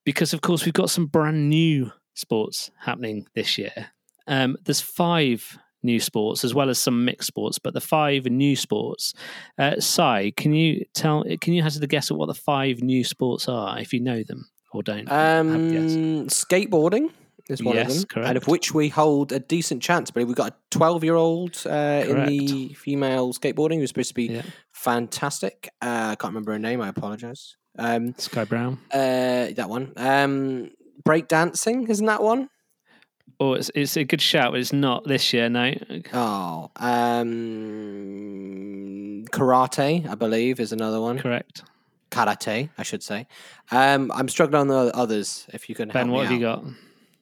[0.05, 3.89] because of course we've got some brand new sports happening this year.
[4.27, 8.57] Um, there's five new sports as well as some mixed sports, but the five new
[8.57, 9.15] sports.
[9.57, 11.25] Uh, Si, can you tell?
[11.41, 14.23] Can you hazard a guess at what the five new sports are if you know
[14.23, 15.11] them or don't?
[15.11, 17.11] Um, skateboarding
[17.48, 18.28] is one yes, of them, correct.
[18.28, 20.11] and of which we hold a decent chance.
[20.11, 24.42] But we've got a twelve-year-old uh, in the female skateboarding who's supposed to be yeah.
[24.72, 25.70] fantastic.
[25.80, 26.80] Uh, I can't remember her name.
[26.80, 27.56] I apologize.
[27.78, 28.78] Um, Sky Brown.
[28.90, 29.92] Uh, that one.
[29.96, 30.70] Um,
[31.04, 32.48] break dancing, isn't that one?
[33.38, 35.48] Oh, it's it's a good shout, but it's not this year.
[35.50, 35.74] No.
[36.14, 37.26] Oh, um,
[39.30, 41.18] karate, I believe, is another one.
[41.18, 41.62] Correct.
[42.11, 43.26] Karate, I should say.
[43.70, 45.46] Um, I'm struggling on the others.
[45.52, 46.35] If you can, Ben, what have out.
[46.35, 46.64] you got?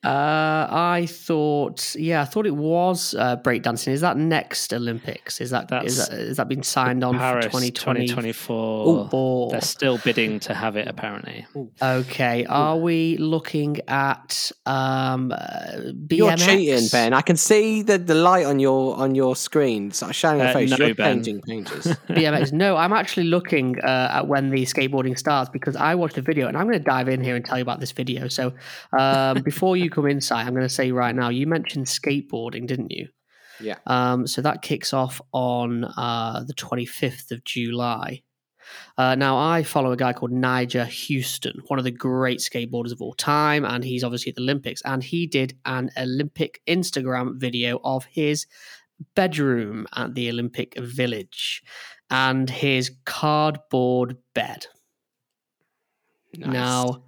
[0.05, 3.87] Uh, I thought, yeah, I thought it was uh, breakdancing.
[3.89, 5.41] Is that next Olympics?
[5.41, 8.07] Is that is That's that, is that been signed on Paris for 2020?
[8.07, 9.09] 2024.
[9.11, 9.49] Oh.
[9.49, 11.45] They're still bidding to have it, apparently.
[11.81, 16.17] Okay, are we looking at um, uh, BMX?
[16.17, 17.13] You're cheating, Ben.
[17.13, 19.87] I can see the, the light on your on your screen.
[19.87, 20.79] It's shining on Uh, your face.
[20.79, 21.15] no, You're Ben.
[21.23, 21.85] painting pages.
[22.09, 22.51] BMX.
[22.53, 26.47] No, I'm actually looking uh, at when the skateboarding starts because I watched a video
[26.47, 28.27] and I'm going to dive in here and tell you about this video.
[28.27, 28.53] So
[28.97, 32.91] um, before you come inside, I'm going to say right now, you mentioned skateboarding, didn't
[32.91, 33.07] you?
[33.59, 33.77] Yeah.
[33.87, 38.21] Um, so that kicks off on uh, the 25th of July.
[38.97, 43.01] Uh, now, I follow a guy called Nyjah Huston, one of the great skateboarders of
[43.01, 44.81] all time, and he's obviously at the Olympics.
[44.83, 48.47] And he did an Olympic Instagram video of his
[49.15, 51.63] bedroom at the Olympic Village
[52.09, 54.67] and his cardboard bed.
[56.33, 56.51] Nice.
[56.51, 57.03] Now,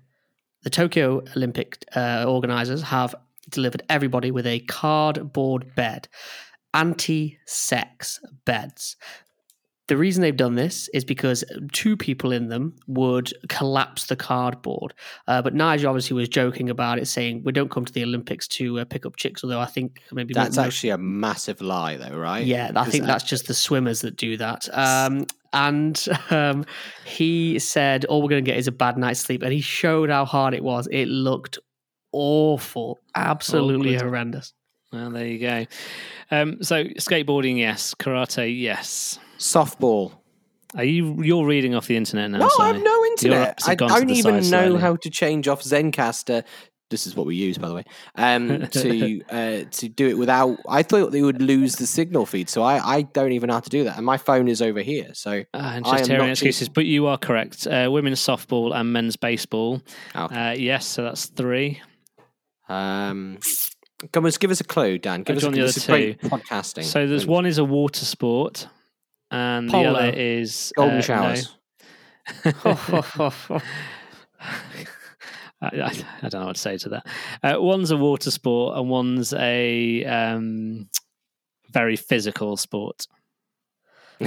[0.67, 3.15] the Tokyo Olympic uh, organizers have
[3.49, 6.10] delivered everybody with a cardboard bed,
[6.73, 8.97] anti sex beds.
[9.88, 14.93] The reason they've done this is because two people in them would collapse the cardboard.
[15.25, 18.45] Uh, but Nyjah obviously was joking about it, saying, We don't come to the Olympics
[18.49, 21.95] to uh, pick up chicks, although I think maybe that's most- actually a massive lie,
[21.95, 22.45] though, right?
[22.45, 24.67] yeah, I think that- that's just the swimmers that do that.
[24.73, 26.66] Um, and um,
[27.06, 30.10] he said, "All we're going to get is a bad night's sleep," and he showed
[30.10, 30.88] how hard it was.
[30.92, 31.60] It looked
[32.12, 34.08] awful, absolutely Awkward.
[34.08, 34.54] horrendous.
[34.92, 35.66] Well, there you go.
[36.32, 37.94] Um, so, skateboarding, yes.
[37.94, 39.20] Karate, yes.
[39.38, 40.14] softball.
[40.76, 42.40] Are you you're reading off the internet now?
[42.40, 42.62] No, Si?
[42.62, 43.60] I have no internet.
[43.66, 44.80] I have gone to don't even know slightly.
[44.80, 46.44] how to change off Zencastr.
[46.89, 47.84] This is what we use, by the way.
[48.15, 50.58] Um, to uh, to do it without.
[50.69, 53.60] I thought they would lose the signal feed, so I, I don't even know how
[53.60, 53.97] to do that.
[53.97, 57.08] And my phone is over here, so Ah, and just hearing not excuses, but you
[57.08, 57.67] are correct.
[57.67, 59.82] Uh, women's softball and men's baseball.
[60.15, 60.50] Okay.
[60.52, 61.82] Uh, yes, so that's three.
[62.69, 63.38] um,
[64.13, 65.23] come on, give us a clue, Dan.
[65.23, 65.56] Give Oh, us a clue.
[65.56, 66.84] the other great podcasting.
[66.86, 68.67] So there's And one is a water sport,
[69.30, 72.52] and the other is golden uh, no.
[75.62, 75.74] showers.
[76.04, 77.08] I, I, I don't know what to say to that.
[77.43, 80.89] Uh, one's a water sport, and one's a um,
[81.72, 83.08] very physical sport.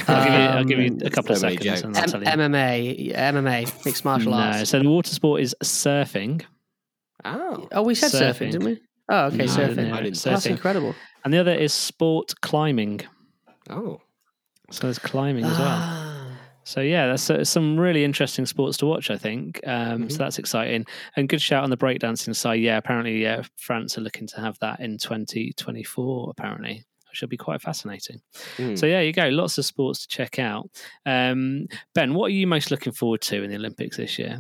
[0.07, 2.11] I'll give you, I'll give you a Um, couple of so seconds, and I'll M-
[2.11, 2.29] tell you.
[2.29, 4.71] MMA, MMA, mixed martial no, arts.
[4.71, 6.43] so the water sport is surfing,
[7.25, 8.53] Oh, Oh, we said surfing, Surfing.
[8.53, 8.81] didn't we?
[9.09, 9.93] Oh, okay, No, surfing.
[9.93, 10.23] I didn't surfing.
[10.31, 10.95] That's incredible.
[11.25, 13.01] and the other is sport climbing.
[13.69, 14.01] oh,
[14.71, 16.10] So there's climbing as well.
[16.71, 19.11] So yeah, that's uh, some really interesting sports to watch.
[19.11, 20.13] I think um, Mhm.
[20.13, 20.19] so.
[20.19, 22.61] That's exciting and good shout on the breakdancing side.
[22.61, 26.31] Yeah, apparently, yeah, France are looking to have that in 2024.
[26.31, 28.21] Apparently, which will be quite fascinating.
[28.57, 28.77] Hmm.
[28.77, 29.29] So yeah, you go.
[29.29, 30.71] Lots of sports to check out.
[31.07, 34.39] Um, ben, what are you most looking forward to in the Olympics this year?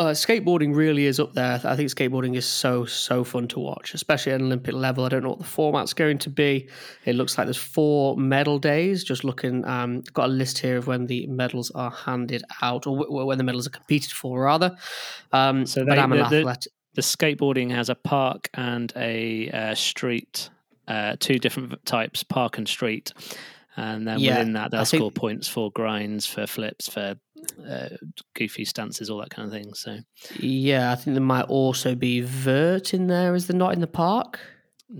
[0.00, 1.60] Uh, skateboarding really is up there.
[1.62, 5.04] I think skateboarding is so so fun to watch, especially at an Olympic level.
[5.04, 6.68] I don't know what the format's going to be.
[7.04, 9.04] It looks like there's four medal days.
[9.04, 12.96] Just looking, um, got a list here of when the medals are handed out, or
[12.96, 14.74] w- when the medals are competed for, rather.
[15.32, 19.50] Um, So but they- I'm an the- the- The skateboarding has a park and a
[19.50, 20.48] uh, street.
[20.88, 23.12] Uh, two different types, park and street.
[23.76, 27.14] And then Yeah, within that, they'll think- score points for grinds, for flips, for
[27.68, 27.88] uh,
[28.34, 29.74] goofy stances, all that kind of thing.
[29.74, 29.98] So
[30.38, 33.34] Yeah, I think there might also be vert in there.
[33.34, 34.40] Is there not in the park?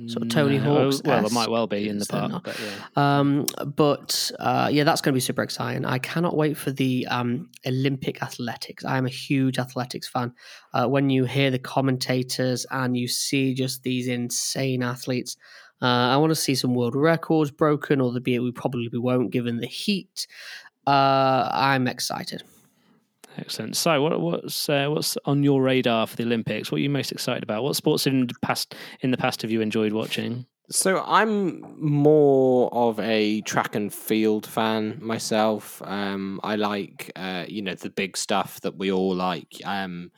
[0.07, 0.77] Sort of Tony No.
[0.77, 3.19] Oh, Hawk's Well, it might well be in the park, but yeah.
[3.19, 5.85] Um, but uh, yeah, that's going to be super exciting.
[5.85, 8.85] I cannot wait for the um, Olympic athletics.
[8.85, 10.33] I am a huge athletics fan.
[10.73, 15.37] Uh, when you hear the commentators and you see just these insane athletes,
[15.83, 19.33] uh, I want to see some world records broken, or the be we probably won't
[19.33, 20.29] given the heat.
[20.87, 22.43] Uh, I'm excited.
[23.39, 23.77] Excellent.
[23.77, 26.71] So, what, what's uh, what's on your radar for the Olympics?
[26.73, 27.63] What are you most excited about?
[27.63, 30.47] What sports in the past in the past have you enjoyed watching?
[30.73, 35.83] So I'm more of a track and field fan myself.
[35.85, 39.61] Um, I like, uh, you know, the big stuff that we all like.
[39.65, 40.13] Um,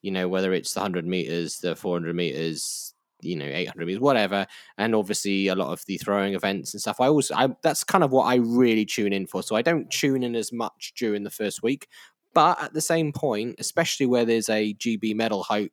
[0.00, 2.91] you know, whether it's the hundred meters, the four hundred meters,
[3.22, 4.46] you know, eight hundred meters, whatever,
[4.78, 7.00] and obviously a lot of the throwing events and stuff.
[7.00, 9.42] I also, I, that's kind of what I really tune in for.
[9.42, 11.88] So I don't tune in as much during the first week,
[12.34, 15.72] but at the same point, especially where there's a GB medal hope,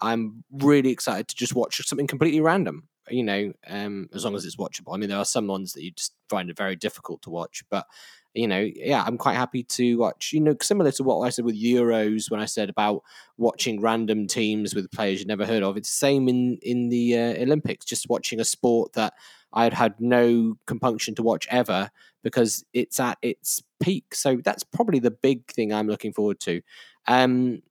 [0.00, 4.44] I'm really excited to just watch something completely random you know, um, as long as
[4.44, 4.94] it's watchable.
[4.94, 7.62] I mean, there are some ones that you just find it very difficult to watch,
[7.70, 7.86] but
[8.34, 10.32] you know, yeah, I'm quite happy to watch.
[10.32, 13.02] You know, similar to what I said with Euros when I said about
[13.36, 15.76] watching random teams with players you'd never heard of.
[15.76, 17.84] It's the same in in the uh, Olympics.
[17.84, 19.14] Just watching a sport that
[19.52, 21.90] I'd had no compunction to watch ever
[22.22, 24.14] because it's at its peak.
[24.14, 26.60] So that's probably the big thing I'm looking forward to.
[27.06, 27.62] Um,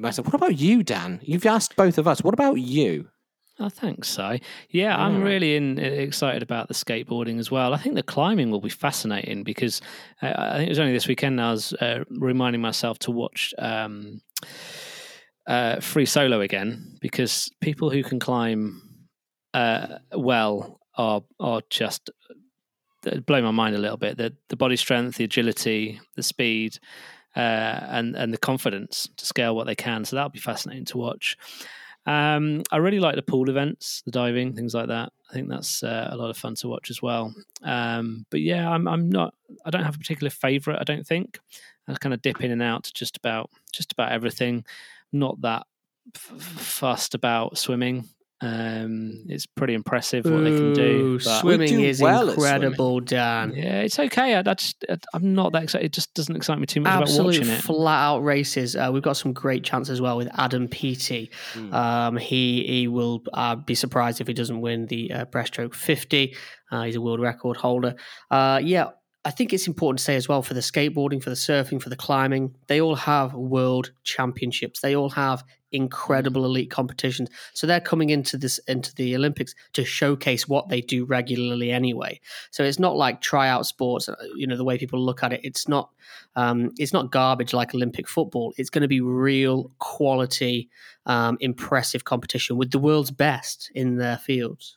[0.00, 0.26] myself.
[0.26, 1.20] What about you, Dan?
[1.22, 2.22] You've asked both of us.
[2.22, 3.08] What about you?
[3.62, 4.42] Oh, thanks, Si.
[4.70, 7.72] Yeah, I'm really in, excited about the skateboarding as well.
[7.72, 9.80] I think the climbing will be fascinating because
[10.20, 13.54] uh, I think it was only this weekend I was uh, reminding myself to watch
[13.60, 14.20] um,
[15.46, 18.82] uh, free solo again because people who can climb
[19.54, 22.10] uh, well are are just
[23.06, 24.16] uh, blow my mind a little bit.
[24.16, 26.80] The the body strength, the agility, the speed,
[27.36, 30.04] uh, and and the confidence to scale what they can.
[30.04, 31.36] So that'll be fascinating to watch.
[32.04, 35.12] Um, I really like the pool events, the diving, things like that.
[35.30, 37.34] I think that's uh, a lot of fun to watch as well.
[37.62, 39.34] Um, but yeah, I'm I'm not.
[39.64, 40.80] I don't have a particular favourite.
[40.80, 41.38] I don't think.
[41.88, 44.64] I kind of dip in and out to just about just about everything.
[45.12, 45.66] Not that
[46.14, 48.08] f- fussed about swimming.
[48.42, 51.20] Um, it's pretty impressive what they can do.
[51.20, 53.52] Swimming do is well at incredible, Dan.
[53.54, 54.34] yeah, it's okay.
[54.34, 54.84] I, I just
[55.14, 55.86] I'm not that excited.
[55.86, 57.62] It just doesn't excite me too much about watching it.
[57.62, 58.74] flat out races.
[58.74, 61.30] Uh, we've got some great chances as well with Adam Peaty.
[61.54, 61.72] Mm.
[61.72, 66.34] Um, he he will uh, be surprised if he doesn't win the uh, breaststroke 50.
[66.72, 67.94] Uh, he's a world record holder.
[68.28, 68.88] Uh, yeah,
[69.24, 71.90] I think it's important to say as well for the skateboarding, for the surfing, for
[71.90, 74.80] the climbing, they all have world championships.
[74.80, 77.28] They all have incredible elite competitions.
[77.54, 82.20] So they're coming into this into the Olympics to showcase what they do regularly anyway.
[82.50, 84.08] So it's not like tryout sports.
[84.08, 85.40] uh, You know the way people look at it.
[85.42, 85.90] It's not
[86.36, 88.52] um, it's not garbage like Olympic football.
[88.56, 90.68] It's going to be real quality,
[91.06, 94.76] um, impressive competition with the world's best in their fields.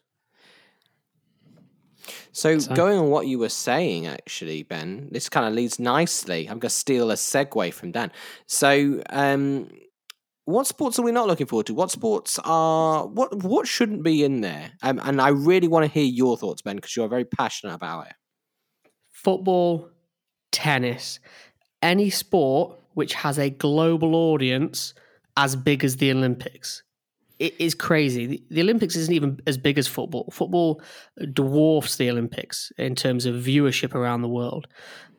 [2.31, 6.41] So, So- going on what you were saying, actually, Ben, this kind of leads nicely.
[6.47, 8.11] I'm going to steal a segue from Dan.
[8.45, 9.69] So, um,
[10.45, 11.73] what sports are we not looking forward to?
[11.73, 14.71] What sports are what what shouldn't be in there?
[14.83, 18.07] Um, and I really want to hear your thoughts, Ben, because you're very passionate about
[18.07, 18.13] it.
[19.11, 19.89] Football,
[20.51, 21.19] tennis,
[21.81, 24.93] any sport which has a global audience
[25.35, 26.83] as big as the Olympics.
[27.39, 28.25] It is crazy.
[28.25, 30.29] The, the Olympics isn't even as big as football.
[30.31, 30.81] Football
[31.33, 34.67] dwarfs the Olympics in terms of viewership around the world.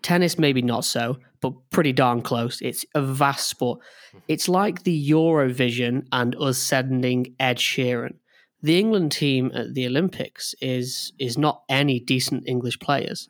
[0.06, 2.60] Tennis, maybe not so, but pretty darn close.
[2.60, 3.80] It's a vast sport.
[3.80, 4.18] Mm-hmm.
[4.28, 8.14] It's like the Eurovision and us sending Ed Sheeran.
[8.62, 13.28] The England team at the Olympics is is not any decent English players.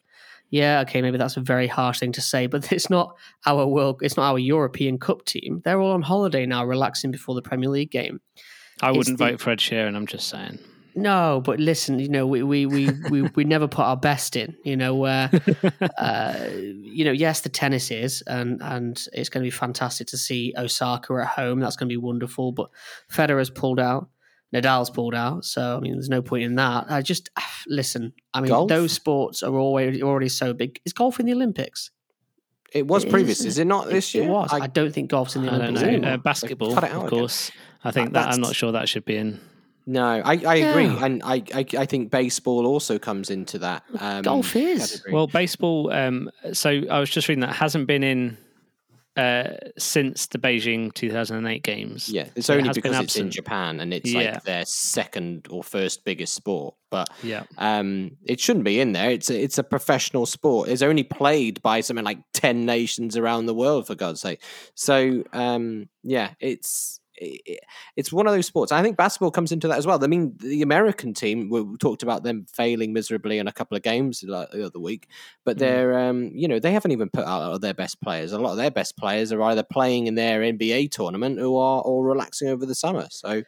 [0.50, 3.16] Yeah, okay, maybe that's a very harsh thing to say, but it's not
[3.46, 4.00] our world.
[4.02, 5.62] It's not our European Cup team.
[5.64, 8.20] They're all on holiday now, relaxing before the Premier League game.
[8.82, 9.96] I it's wouldn't the- vote for Ed Sheeran.
[9.96, 10.58] I'm just saying.
[10.98, 14.56] No, but listen, you know, we we we we, we never put our best in.
[14.64, 15.30] You know, where
[15.98, 20.16] uh, you know, yes, the tennis is, and and it's going to be fantastic to
[20.16, 21.60] see Osaka at home.
[21.60, 22.52] That's going to be wonderful.
[22.52, 22.70] But
[23.12, 24.08] Federer's pulled out,
[24.54, 26.86] Nadal's pulled out, so I mean, there's no point in that.
[26.90, 27.28] I just
[27.66, 28.14] listen.
[28.32, 28.68] I mean, Golf?
[28.68, 30.80] those sports are always already so big.
[30.86, 31.90] Is golf in the Olympics?
[32.72, 34.28] It was It previous, is- is it not this It year?
[34.28, 34.50] It was.
[34.52, 36.02] I, I, don't think golf's in the I don't Olympics.
[36.02, 36.08] know.
[36.08, 37.08] Uh, basketball, cut it of again.
[37.10, 37.50] course.
[37.84, 39.40] I think That- that I'm not sure that should be in.
[39.86, 43.84] No, I, I agree, and I, I I think baseball also comes into that.
[43.98, 44.90] Um, Golf is.
[44.90, 45.12] category.
[45.14, 45.92] Well, baseball.
[45.92, 48.36] Um, so I was just reading that hasn't been in
[49.16, 52.08] uh, since the Beijing 2008 games.
[52.10, 53.30] Yeah, it's So it only has because it's in.
[53.30, 54.32] Japan and it's Yeah.
[54.32, 56.74] like their second or first biggest sport.
[56.90, 57.44] But Yeah.
[57.56, 59.10] um, it shouldn't be in there.
[59.10, 60.68] It's a, it's a professional sport.
[60.68, 64.42] It's only played by something like ten nations around the world, for God's sake.
[64.74, 68.72] So um, yeah, it's it, it's one of those sports.
[68.72, 70.02] I think basketball comes into that as well.
[70.02, 73.82] I mean, the American team we talked about them failing miserably in a couple of
[73.82, 75.08] games like the other week,
[75.44, 75.60] but Mm.
[75.60, 78.32] they're um, you know they haven't even put out their best players.
[78.32, 81.82] A lot of their best players are either playing in their NBA tournament or are
[81.82, 83.06] or relaxing over the summer.
[83.10, 83.42] So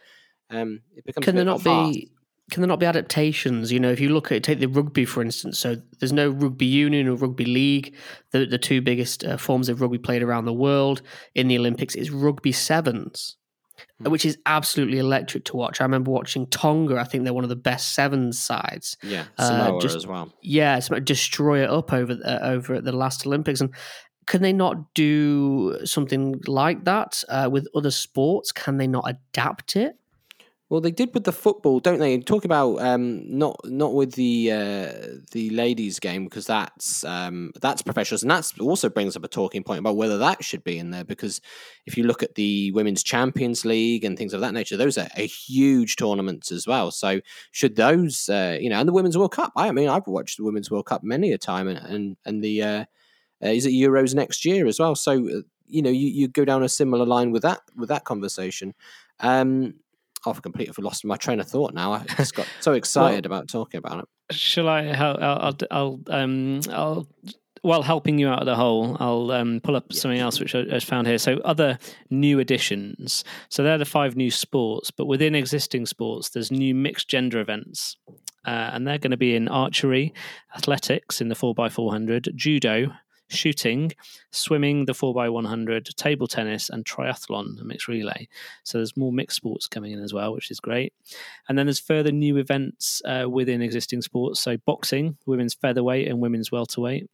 [0.51, 2.11] um, it becomes can a there not be
[2.51, 5.21] can there not be adaptations you know if you look at take the rugby for
[5.21, 7.95] instance so there's no rugby union or rugby league
[8.31, 11.03] the, the two biggest uh, forms of rugby played around the world
[11.35, 13.37] in the olympics is rugby sevens
[14.01, 14.11] Hmm.
[14.11, 17.51] which is absolutely electric to watch i remember watching tonga i think they're one of
[17.51, 20.33] the best sevens sides Yeah, uh, Samoa just- as well.
[20.43, 23.61] yeah, destroy it up over uh, over at the last Olympics.
[23.61, 23.75] And
[24.27, 28.53] can they not do something like that uh, with other sports?
[28.53, 29.97] Can they not adapt it?
[30.71, 32.19] Well, they did with the football, don't they?
[32.19, 34.93] Talk about um, not not with the uh,
[35.33, 39.65] the ladies' game because that's um, that's professionals, and that's also brings up a talking
[39.65, 41.05] point about whether that should be in there.
[41.05, 41.41] Because
[41.87, 45.09] if you look at the women's Champions League and things of that nature, those are,
[45.17, 46.91] are huge tournaments as well.
[46.91, 49.53] So should those, uh, you know, and the Women's World Cup?
[49.57, 52.63] I mean, I've watched the Women's World Cup many a time, and and, and the
[52.63, 52.85] uh,
[53.43, 54.95] uh, is it Euros next year as well?
[54.95, 58.05] So uh, you know, you, you go down a similar line with that with that
[58.05, 58.75] conversation.
[59.21, 59.77] Um,
[60.31, 61.93] I've completely lost my train of thought now.
[61.93, 64.35] I just got so excited about talking about it.
[64.35, 64.87] Shall I?
[64.89, 65.19] I'll.
[65.21, 65.57] I'll.
[65.71, 67.09] I'll, um, I'll
[67.63, 70.61] while helping you out of the hole, I'll um, pull up something else which I,
[70.73, 71.19] I found here.
[71.19, 71.79] So, other
[72.11, 73.25] new additions.
[73.49, 77.97] So, they're the five new sports, but within existing sports, there's new mixed gender events.
[78.45, 80.15] Uh, and they're going to be in archery,
[80.57, 82.93] athletics in the 4x400, judo,
[83.29, 83.93] shooting,
[84.31, 88.29] swimming, the 4x100, table tennis, and triathlon, a mixed relay.
[88.65, 90.93] So there's more mixed sports coming in as well, which is great.
[91.49, 94.41] And then there's further new events uh, within existing sports.
[94.41, 97.09] So boxing, women's featherweight, and women's welterweight.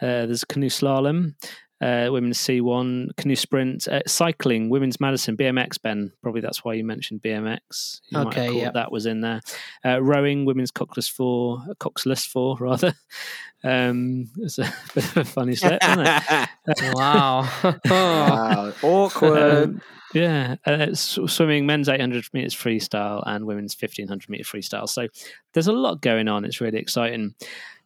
[0.00, 1.34] Uh, there's canoe slalom,
[1.82, 5.82] uh, women's C1, canoe sprint, uh, cycling, women's Madison, BMX.
[5.82, 8.00] Ben, probably that's why you mentioned BMX.
[8.08, 8.70] You might have Okay, yeah.
[8.72, 9.40] that was in there.
[9.84, 12.94] Uh, rowing, women's coxless four, coxless four rather.
[13.64, 16.94] Um, it's a bit of a funny slip, isn't it?
[16.94, 17.48] wow.
[17.84, 19.64] wow, awkward.
[19.64, 19.82] Um,
[20.14, 24.88] yeah, uh, s- swimming, men's 800 meters freestyle and women's 1500 meter freestyle.
[24.88, 25.08] So
[25.52, 26.44] there's a lot going on.
[26.44, 27.34] It's really exciting.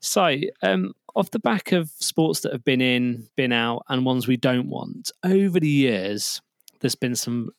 [0.01, 4.29] So, um, off the back of sports that have been in, been out, and ones
[4.29, 6.41] we don't want, over the years,
[6.81, 7.51] there's been some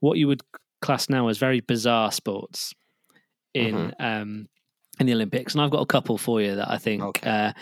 [0.00, 0.42] what you would
[0.82, 2.74] class now as very bizarre sports
[3.54, 4.48] in um,
[5.00, 7.30] in the Olympics, and I've got a couple for you that I think Okay.
[7.30, 7.52] uh,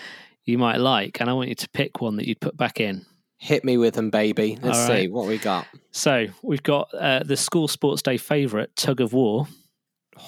[0.45, 3.05] you might like, and I want you to pick one that you'd put back in.
[3.39, 4.59] Hit me with them, baby.
[4.63, 5.67] Let's All see what we got.
[5.91, 9.47] So we've got uh, the school sports day favourite, tug of war.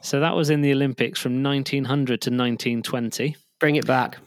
[0.00, 3.36] So that was in the Olympics from 1900 to 1920.
[3.64, 4.18] Bring it back.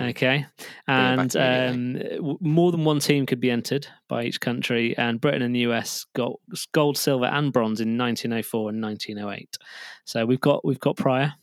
[0.00, 0.44] Okay,
[0.88, 2.02] and um,
[2.40, 6.04] more than one team could be entered by each country, and Britain and the US
[6.16, 6.32] got
[6.72, 9.56] gold, silver, and bronze in 1904 and 1908.
[10.04, 11.34] So we've got we've got prior.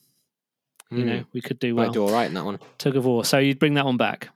[0.92, 1.06] You Hmm.
[1.06, 1.92] know, we could do well.
[1.92, 2.60] do all right in that one.
[2.78, 3.24] Tug of war.
[3.24, 4.28] So you'd bring that one back.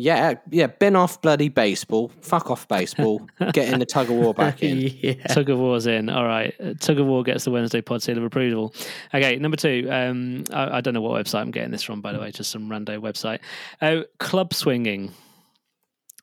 [0.00, 0.68] Yeah, yeah.
[0.68, 2.10] Bin off bloody baseball.
[2.22, 3.20] Fuck off baseball.
[3.52, 4.78] Getting the tug of war back in.
[5.02, 5.22] yeah.
[5.24, 6.08] Tug of War's in.
[6.08, 6.54] All right.
[6.58, 8.74] Uh, Tug of War gets the Wednesday pod seal of approval.
[9.12, 9.86] Okay, number two.
[9.90, 12.50] Um, I, I don't know what website I'm getting this from, by the way, just
[12.50, 13.40] some rando website.
[13.82, 15.12] Oh, club swinging.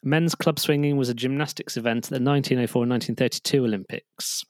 [0.02, 4.44] Men's club swinging was a gymnastics event at the 1904 and 1932 Olympics.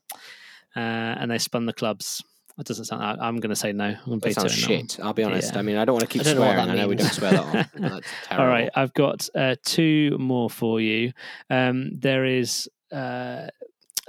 [0.74, 2.24] Uh, and they spun the clubs.
[2.58, 3.04] That doesn't sound.
[3.04, 3.86] I, I'm going to say no.
[3.86, 5.00] I'm going to That sounds shit.
[5.02, 5.54] I'll be honest.
[5.54, 5.60] Yeah.
[5.60, 6.66] I mean, I don't want to keep I don't know swearing.
[6.66, 7.46] that I know we don't swear that
[7.76, 7.82] on.
[7.82, 8.44] That's terrible.
[8.44, 11.14] All right, I've got uh, two more for you.
[11.52, 13.48] Um, there is uh,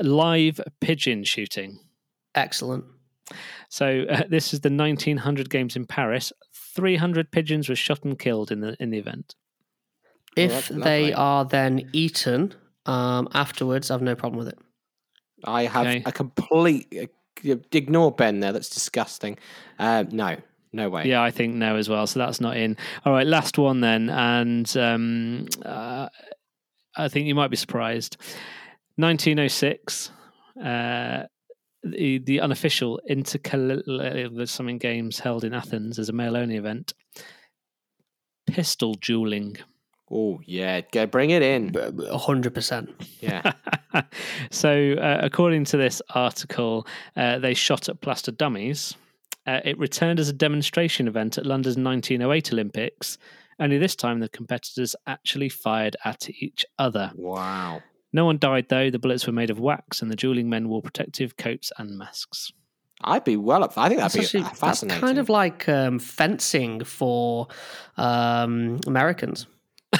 [0.00, 1.78] live pigeon shooting.
[2.34, 2.84] Excellent.
[3.68, 6.32] So uh, this is the 1900 games in Paris.
[6.74, 9.34] 300 pigeons were shot and killed in the in the event.
[10.36, 11.14] If that's they lovely.
[11.14, 12.54] are then eaten
[12.86, 14.58] um, afterwards, I've no problem with it.
[15.44, 16.02] I have Okay.
[16.06, 17.10] a complete.
[17.44, 18.52] Ignore Ben there.
[18.52, 19.38] That's disgusting.
[19.78, 20.36] Uh, no,
[20.72, 21.04] no way.
[21.06, 22.06] Yeah, I think no as well.
[22.06, 22.76] So that's not in.
[23.04, 26.08] All right, last one then, and um, uh,
[26.96, 28.16] I think you might be surprised.
[28.96, 30.10] 1906.
[30.62, 31.22] Uh,
[31.84, 36.92] the, the unofficial intercalary something games held in Athens as a male only event.
[38.46, 39.56] Pistol dueling.
[40.10, 41.74] Oh yeah, go bring it in.
[41.76, 42.90] A hundred percent.
[43.20, 43.52] Yeah.
[44.50, 46.86] so, uh, according to this article,
[47.16, 48.94] uh, they shot at plaster dummies.
[49.46, 53.18] Uh, it returned as a demonstration event at London's 1908 Olympics.
[53.60, 57.12] Only this time, the competitors actually fired at each other.
[57.16, 57.82] wow.
[58.10, 58.88] No one died, though.
[58.90, 62.52] The bullets were made of wax, and the dueling men wore protective coats and masks.
[63.02, 63.74] I'd be well up.
[63.76, 67.48] I think that'd That's, be actually, uh, that's kind of like um, fencing for
[67.96, 69.46] um, Americans.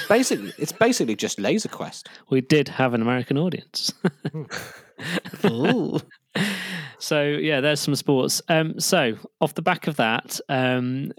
[0.09, 2.09] Basically, it's basically just Laser Quest.
[2.31, 3.93] We did have an American audience.
[5.45, 5.99] Ooh.
[6.99, 8.43] So yeah, there's some sports.
[8.49, 11.13] Um, so off the back of that, um,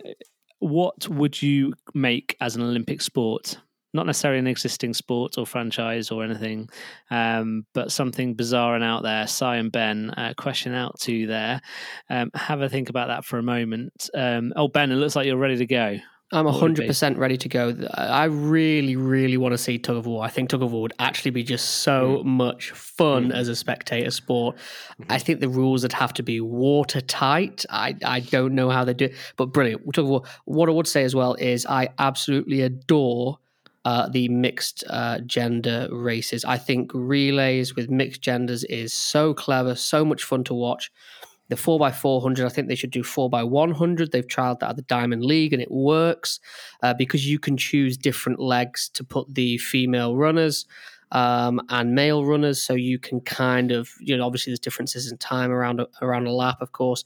[0.60, 3.58] what would you make as an Olympic sport?
[3.94, 6.70] Not necessarily an existing sport or franchise or anything,
[7.10, 9.26] um, but something bizarre and out there.
[9.26, 11.60] Si and Ben, uh, question out to you there.
[12.10, 14.10] Um, have a think about that for a moment.
[14.14, 15.98] Um, oh, Ben, it looks like you're ready to go.
[16.32, 16.88] I'm What would it be?
[16.88, 17.76] 100% ready to go.
[17.94, 20.24] I really, really want to see Tug of War.
[20.24, 24.12] I think Tug of War would actually be just so much fun as a spectator
[24.12, 24.56] sport.
[25.10, 27.66] I think the rules would have to be watertight.
[27.70, 29.82] I, I don't know how they do it, but brilliant.
[29.94, 30.24] Tug of War.
[30.46, 33.40] What I would say as well is I absolutely adore
[33.86, 36.46] uh, the mixed uh, gender races.
[36.46, 40.92] I think relays with mixed genders is so clever, so much fun to watch.
[41.50, 44.12] The 4x400, I think they should do 4x100.
[44.12, 46.40] They've trialed that at the Diamond League and it works
[46.84, 50.66] uh, because you can choose different legs to put the female runners
[51.12, 52.62] um, and male runners.
[52.62, 56.28] So you can kind of, you know, obviously there's differences in time around a, around
[56.28, 57.04] a lap, of course.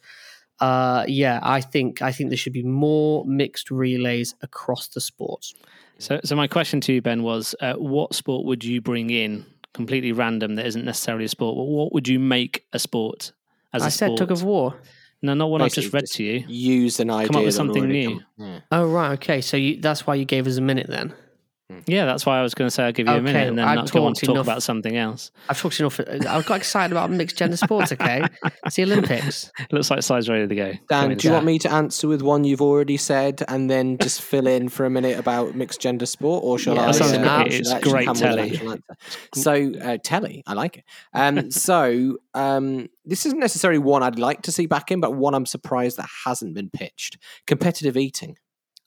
[0.59, 5.53] Uh, yeah, I think I think there should be more mixed relays across the sports.
[5.97, 9.45] So, so my question to you, Ben, was: uh, What sport would you bring in,
[9.73, 11.57] completely random, that isn't necessarily a sport?
[11.57, 13.33] What would you make a sport?
[13.73, 14.19] As a I said sport?
[14.19, 14.79] tug of war.
[15.21, 16.55] No, not what I've just Basically, read to you.
[16.83, 17.27] Use an idea.
[17.27, 18.19] Come up with something new.
[18.37, 18.59] yeah.
[18.71, 19.39] Oh right, okay.
[19.41, 21.13] So you, that's why you gave us a minute then.
[21.87, 23.67] Yeah, that's why I was going to say I'll give you a minute and then
[23.67, 25.31] I've not go on talked to talk about something else.
[25.49, 25.99] I've talked enough.
[25.99, 27.91] I got excited about mixed gender sports.
[27.91, 28.21] Okay,
[28.65, 29.51] it's the Olympics.
[29.71, 30.73] Looks like Si's ready to go.
[30.89, 34.21] Dan, do you want me to answer with one you've already said and then just
[34.21, 36.85] fill in for a minute about mixed gender sport, or shall Yeah, I?
[36.87, 37.53] that sounds uh, great.
[37.53, 38.81] It's great come with an telly.
[39.33, 40.83] So, uh, telly, I like it.
[41.13, 45.33] Um, so, um, this isn't necessarily one I'd like to see back in, but one
[45.33, 47.17] I'm surprised that hasn't been pitched.
[47.47, 48.37] Competitive eating.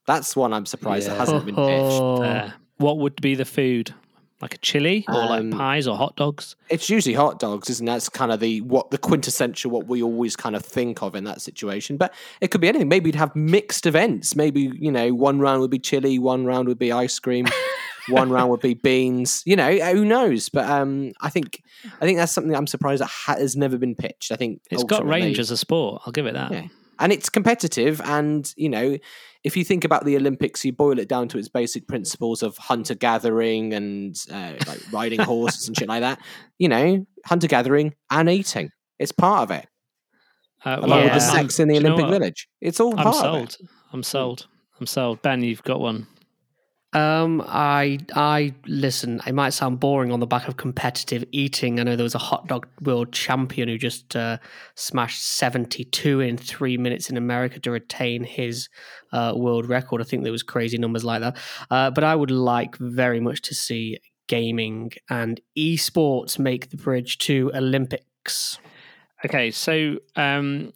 [0.06, 2.00] That's one I'm surprised that hasn't been pitched.
[2.00, 2.52] Oh.
[2.78, 3.94] What would be the food?
[4.42, 6.56] Like a chili or Um, like pies or hot dogs?
[6.68, 7.90] It's usually hot dogs, isn't it?
[7.90, 11.24] That's kind of the what the quintessential what we always kind of think of in
[11.24, 11.96] that situation.
[11.96, 12.12] But
[12.42, 12.88] it could be anything.
[12.88, 14.36] Maybe you'd have mixed events.
[14.36, 17.46] Maybe you know one round would be chili, one round would be ice cream,
[18.08, 19.42] one round would be beans.
[19.46, 20.50] You know, who knows?
[20.50, 21.62] But um, I think
[21.98, 24.32] I think that's something I'm surprised that has never been pitched.
[24.32, 26.02] I think It's got range as a sport.
[26.04, 26.52] I'll give it that.
[26.52, 26.66] Yeah.
[26.98, 28.00] And it's competitive.
[28.04, 28.98] And you know,
[29.44, 32.56] if you think about the Olympics, you boil it down to its basic principles of
[32.56, 36.20] hunter gathering and uh, like riding horses and shit like that.
[36.58, 38.70] You know, hunter gathering and eating.
[38.98, 39.66] It's part of it.
[40.64, 41.32] Uh, Along well, with the Yeah.
[41.32, 42.18] I'm- sex in the do you know Olympic?
[42.18, 42.48] Village.
[42.60, 43.36] It's all I'm part sold.
[43.36, 43.70] of it.
[43.92, 44.46] I'm sold.
[44.80, 45.22] I'm sold.
[45.22, 46.06] Ben, you've got one.
[46.96, 49.20] Um, I I listen.
[49.26, 51.78] It might sound boring on the back of competitive eating.
[51.78, 54.38] I know there was a hot dog world champion who just uh,
[54.76, 58.70] smashed seventy two in three minutes in America to retain his
[59.12, 60.00] uh, world record.
[60.00, 61.36] I think there was crazy numbers like that.
[61.70, 67.18] Uh, but I would like very much to see gaming and esports make the bridge
[67.18, 68.58] to Olympics.
[69.22, 70.72] Okay, so um,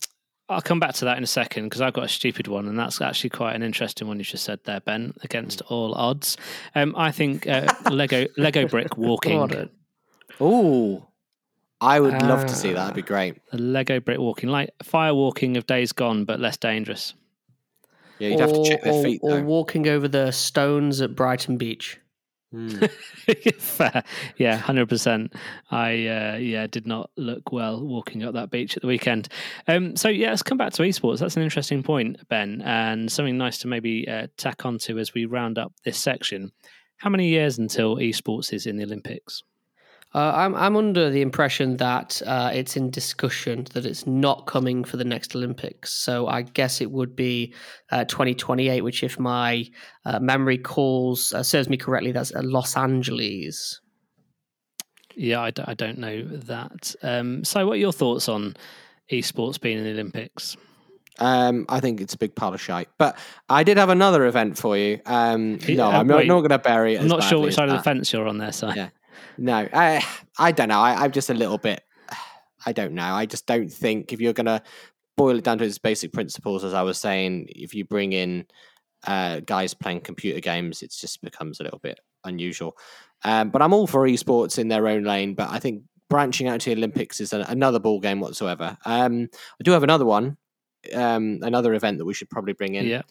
[0.51, 2.79] I'll come back to that in a second because I've got a stupid one, and
[2.79, 5.15] that's actually quite an interesting one you just said there, Ben.
[5.23, 6.37] Against all odds,
[6.75, 9.71] um, I think uh, Lego Lego brick walking, What a-
[10.43, 11.07] Ooh.
[11.83, 12.79] I would love to see that.
[12.79, 12.81] Ah.
[12.89, 13.37] That'd be great.
[13.53, 17.15] the Lego brick walking, like fire walking of days gone, but less dangerous.
[18.19, 19.43] Yeah, you'd have to check their feet or though.
[19.45, 21.99] walking over the stones at Brighton Beach.
[22.53, 22.69] Hmm.
[23.59, 24.03] Fair,
[24.37, 25.35] yeah, hundred percent.
[25.71, 29.29] I uh, yeah did not look well walking up that beach at the weekend.
[29.69, 31.21] Um, so yeah, let's come back to esports.
[31.21, 35.27] That's an interesting point, Ben, and something nice to maybe uh, tack onto as we
[35.27, 36.51] round up this section.
[36.97, 39.43] How many years until esports is in the Olympics?
[40.13, 44.83] Uh, I'm I'm under the impression that uh, it's in discussion that it's not coming
[44.83, 45.93] for the next Olympics.
[45.93, 47.55] So I guess it would be
[47.93, 49.67] uh, 2028, which, if my
[50.05, 53.81] uh, memory calls uh, serves me correctly, that's uh, Los Angeles.
[55.15, 56.95] Yeah, I, d- I don't know that.
[57.03, 58.57] Um, so, what are your thoughts on
[59.13, 60.57] esports being in the Olympics?
[61.21, 62.89] Um, I think it's a big pile of shite.
[62.99, 63.17] But
[63.49, 65.01] I did have another event for you.
[65.07, 66.29] Um, Yeah, no, I'm not, wait.
[66.29, 66.99] not going to bury it.
[66.99, 68.67] I'm as not sure which as side of the fence you're on there, Si.
[68.75, 68.89] Yeah.
[69.41, 70.05] No, I,
[70.38, 70.80] I don't know.
[70.80, 71.82] I, I'm just a little bit.
[72.66, 73.14] I don't know.
[73.14, 74.62] I just don't think if you're going to
[75.16, 78.47] boil it down to its basic principles, as I was saying, if you bring in
[79.07, 82.76] uh, guys playing computer games, it just becomes a little bit unusual.
[83.24, 85.34] Um, but I'm all for esports in their own lane.
[85.34, 88.76] But I think branching out to the Olympics is a, another ball game whatsoever.
[88.84, 89.28] Um,
[89.59, 90.36] I do have another one,
[90.95, 92.86] um, another event that we should probably bring in.
[92.86, 93.03] Yeah.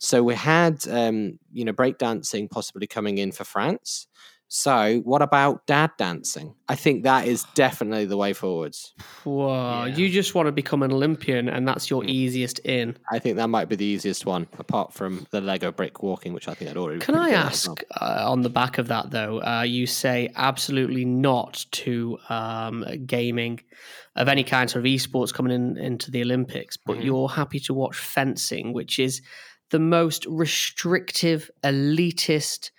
[0.00, 4.06] So we had, um, you know, breakdancing possibly coming in for France.
[4.48, 6.54] So what about dad dancing?
[6.68, 8.92] I think that is definitely the way forwards.
[9.24, 9.86] Whoa!
[9.86, 9.96] Yeah.
[9.96, 12.08] You just want to become an Olympian, and that's your Mm.
[12.10, 12.96] easiest in.
[13.10, 16.46] I think that might be the easiest one, apart from the Lego brick walking, which
[16.46, 17.00] I think I'd already.
[17.00, 19.86] Can I good at as ask, uh, on the back of that though, uh, you
[19.86, 23.60] say absolutely not to um, gaming
[24.14, 27.04] of any kind, sort of esports coming in into the Olympics, but Mhm.
[27.04, 29.20] you're happy to watch fencing, which is
[29.70, 32.70] the most restrictive, elitist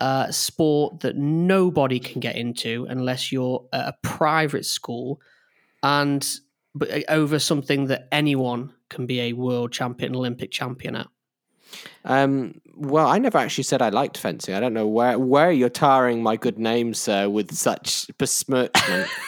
[0.00, 5.20] uh, sport that nobody can get into unless you're at a private school,
[5.82, 6.40] and
[6.74, 11.08] but uh, over something that anyone can be a world champion, Olympic champion at.
[12.04, 14.54] Um, well, I never actually said I liked fencing.
[14.54, 19.08] I don't know where where you're tarring my good name, sir, with such besmirchment.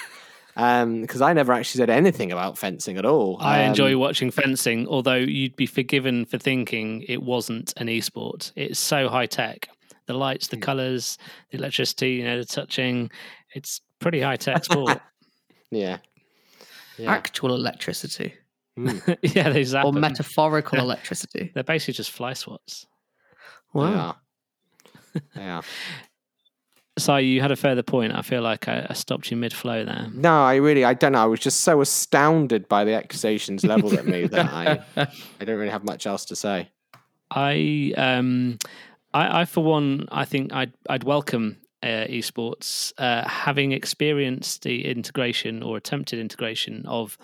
[0.58, 3.36] Um, because I never actually said anything about fencing at all.
[3.38, 8.50] I enjoy Um, watching fencing, although you'd be forgiven for thinking it wasn't an esport.
[8.56, 9.68] It's so high tech.
[10.09, 10.62] The lights, the Mm.
[10.62, 11.18] colours,
[11.50, 13.11] the electricity, you know, the touching.
[13.54, 15.00] It's pretty high tech sport.
[15.70, 15.98] Yeah.
[16.96, 17.12] Yeah.
[17.12, 18.32] Actual electricity.
[18.78, 20.00] Mm, yeah, they zap or 'em.
[20.00, 21.50] metaphorical electricity.
[21.54, 22.86] They're basically just fly swats.
[23.74, 24.16] Wow.
[25.14, 25.20] Yeah.
[25.34, 25.62] They are.
[26.98, 28.14] So you had a further point.
[28.14, 30.09] I feel like I, I stopped you mid flow there.
[30.12, 31.22] No, I really, I don't know.
[31.22, 35.59] I was just so astounded by the accusations leveled at me that I, I don't
[35.59, 36.70] really have much else to say.
[37.30, 38.59] I um
[39.14, 44.84] I, I for one I think I'd I'd welcome uh, esports uh, having experienced the
[44.86, 47.16] integration or attempted integration of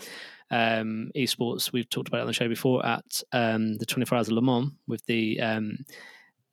[0.50, 1.72] um, esports.
[1.72, 4.42] We've talked about it on the show before at um, the 24 Hours of Le
[4.42, 5.84] Mans with the um,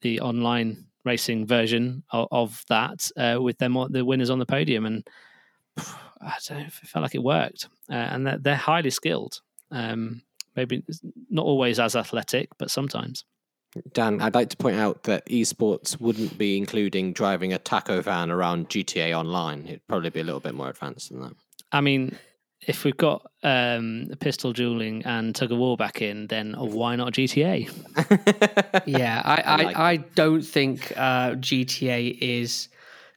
[0.02, 4.86] the online racing version of, of that uh, with them the winners on the podium.
[4.86, 5.08] And
[5.78, 7.68] I don't know, it felt like it worked.
[7.90, 9.42] Uh, and they're, they're, highly skilled.
[9.72, 10.22] Um,
[10.56, 10.84] maybe
[11.30, 13.24] not always as athletic but sometimes
[13.94, 18.30] Dan, I'd like to point out that esports wouldn't be including driving a taco van
[18.30, 19.66] around GTA Online.
[19.66, 21.34] It'd probably be a little bit more advanced than that.
[21.72, 22.18] I mean,
[22.68, 27.14] if we've got um, pistol dueling and tug of war back in, then why not
[27.14, 27.70] GTA?
[28.86, 32.68] yeah, I, I, I, like I don't think uh, GTA is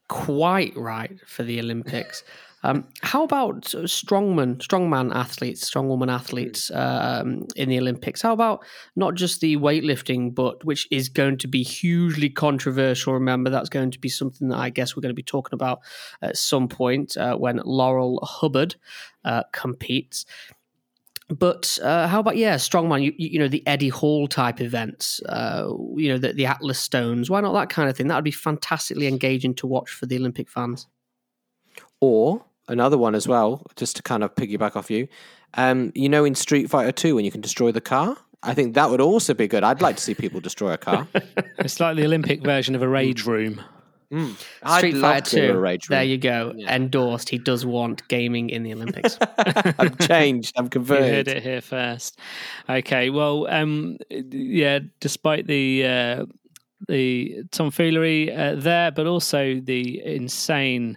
[0.08, 2.22] quite right for the Olympics.
[2.64, 8.22] Um, how about strongman, strongman athletes, strongwoman athletes um, in the Olympics?
[8.22, 8.64] How about
[8.96, 13.12] not just the weightlifting, but which is going to be hugely controversial?
[13.12, 15.80] Remember, that's going to be something that I guess we're going to be talking about
[16.22, 18.76] at some point uh, when Laurel Hubbard
[19.26, 20.24] uh, competes.
[21.28, 23.02] But uh, how about yeah, strongman?
[23.02, 25.20] You, you know the Eddie Hall type events.
[25.28, 27.28] Uh, you know the, the Atlas Stones.
[27.28, 28.08] Why not that kind of thing?
[28.08, 30.86] That would be fantastically engaging to watch for the Olympic fans.
[32.00, 35.08] Or another one as well, just to kind of piggyback off you.
[35.54, 38.74] Um, you know, in Street Fighter Two, when you can destroy the car, I think
[38.74, 39.64] that would also be good.
[39.64, 41.08] I'd like to see people destroy a car.
[41.58, 43.62] it's like the Olympic version of a rage room.
[44.12, 44.36] Mm.
[44.76, 45.78] Street Fighter Two.
[45.88, 46.52] There you go.
[46.54, 46.76] Yeah.
[46.76, 47.28] Endorsed.
[47.28, 49.18] He does want gaming in the Olympics.
[49.38, 50.52] I've changed.
[50.56, 51.04] I'm converted.
[51.04, 52.18] You heard it here first.
[52.68, 53.10] Okay.
[53.10, 54.80] Well, um, yeah.
[55.00, 56.26] Despite the uh,
[56.86, 60.96] the tomfoolery uh, there, but also the insane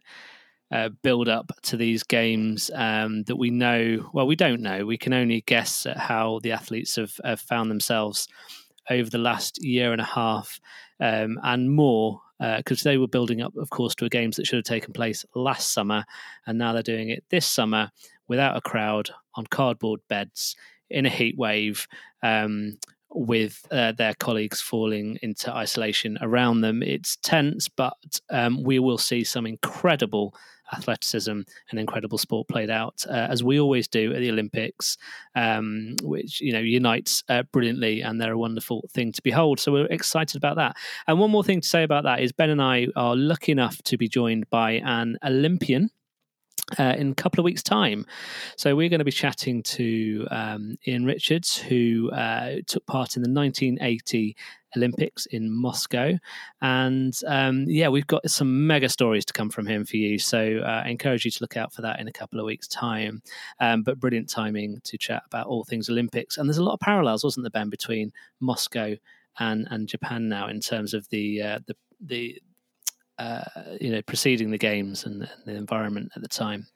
[0.72, 4.10] uh, build up to these games um, that we know.
[4.14, 4.86] Well, we don't know.
[4.86, 8.28] We can only guess at how the athletes have, have found themselves
[8.90, 10.60] over the last year and a half
[11.00, 12.22] um, and more.
[12.40, 14.94] Because uh, they were building up, of course, to a games that should have taken
[14.94, 16.06] place last summer,
[16.46, 17.90] and now they're doing it this summer
[18.28, 20.56] without a crowd on cardboard beds
[20.88, 21.88] in a heat wave.
[22.22, 22.78] Um,
[23.10, 26.84] with uh, their colleagues falling into isolation around them.
[26.84, 30.36] It's tense, but um, we will see some incredible
[30.74, 34.98] athleticism and incredible sport played out, uh, as we always do at the Olympics,
[35.36, 39.60] um, which you know unites uh, brilliantly, and they're a wonderful thing to behold.
[39.60, 40.76] So we're excited about that.
[41.08, 43.82] And one more thing to say about that is Ben and I are lucky enough
[43.84, 45.90] to be joined by an Olympian.
[46.78, 48.06] Uh, in a couple of weeks' time.
[48.58, 53.24] So, we're going to be chatting to um, Ian Richards, who uh, took part in
[53.24, 54.36] the 1980
[54.76, 56.18] Olympics in Moscow.
[56.62, 60.20] And um, yeah, we've got some mega stories to come from him for you.
[60.20, 62.68] So uh, I encourage you to look out for that in a couple of weeks'
[62.68, 63.22] time.
[63.60, 66.38] Um, but brilliant timing to chat about all things Olympics.
[66.38, 68.96] And there's a lot of parallels, wasn't there, Ben, between Moscow
[69.40, 72.42] and, and Japan now in terms of the uh, the the
[73.20, 73.44] uh,
[73.80, 76.68] you know preceding the games and the, environment at the time.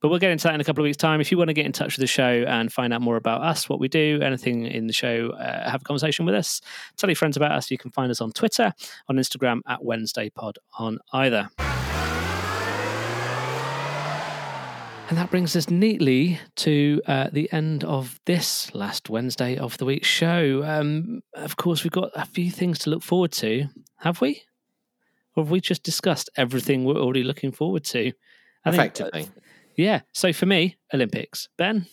[0.00, 1.20] But we'll get into that in a couple of weeks' time.
[1.20, 3.42] If you want to get in touch with the show and find out more about
[3.42, 6.60] us, what we do, anything in the show, uh, have a conversation with us,
[6.96, 7.70] tell your friends about us.
[7.70, 8.72] You can find us on Twitter,
[9.08, 11.48] on Instagram at Wednesday Pod on either.
[15.12, 19.84] And that brings us neatly to uh, the end of this last Wednesday of the
[19.84, 20.62] week show.
[20.64, 23.66] Um, of course, we've got a few things to look forward to,
[23.98, 24.42] have we?
[25.34, 28.12] Or have we just discussed everything we're already looking forward to?
[28.64, 29.24] I Effectively.
[29.24, 29.34] Think,
[29.76, 30.00] yeah.
[30.12, 31.48] So for me, Olympics.
[31.56, 31.86] Ben?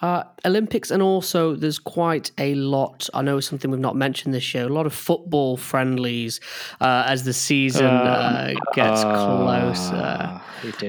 [0.00, 3.08] Uh, Olympics, and also there's quite a lot.
[3.12, 4.64] I know something we've not mentioned this year.
[4.64, 6.40] A lot of football friendlies
[6.80, 10.40] uh, as the season uh, uh gets closer.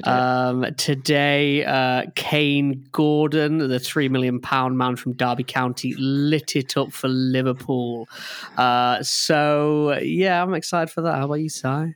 [0.03, 6.77] Um, today, uh, Kaide Gordon, the three million pound man from Derby County, lit it
[6.77, 8.07] up for Liverpool.
[8.57, 11.15] Uh, so yeah, I'm excited for that.
[11.15, 11.95] How about you, Si?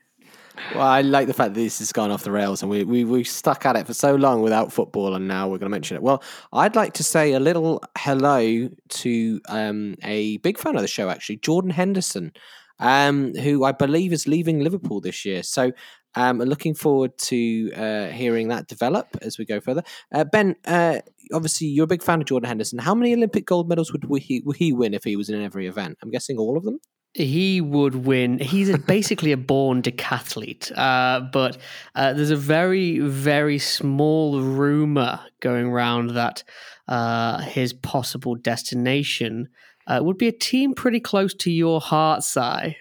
[0.73, 3.03] Well, I like the fact that this has gone off the rails and we, we,
[3.03, 5.95] we stuck at it for so long without football and now we're going to mention
[5.97, 6.03] it.
[6.03, 10.87] Well, I'd like to say a little hello to um, a big fan of the
[10.87, 12.31] show, actually, Jordan Henderson,
[12.79, 15.43] um, who I believe is leaving Liverpool this year.
[15.43, 15.71] So
[16.15, 19.83] um, looking forward to uh, hearing that develop as we go further.
[20.13, 20.99] Uh, ben, uh,
[21.33, 22.79] obviously, you're a big fan of Jordan Henderson.
[22.79, 25.67] How many Olympic gold medals would, he, would he win if he was in every
[25.67, 25.97] event?
[26.01, 26.79] I'm guessing all of them
[27.15, 28.39] he would win.
[28.39, 31.57] He's a, basically a born decathlete, uh, but
[31.95, 36.43] uh, there's a very, very small rumor going around that
[36.87, 39.47] uh, his possible destination
[39.87, 42.77] uh, would be a team pretty close to your heart, Si.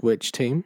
[0.00, 0.64] Which team?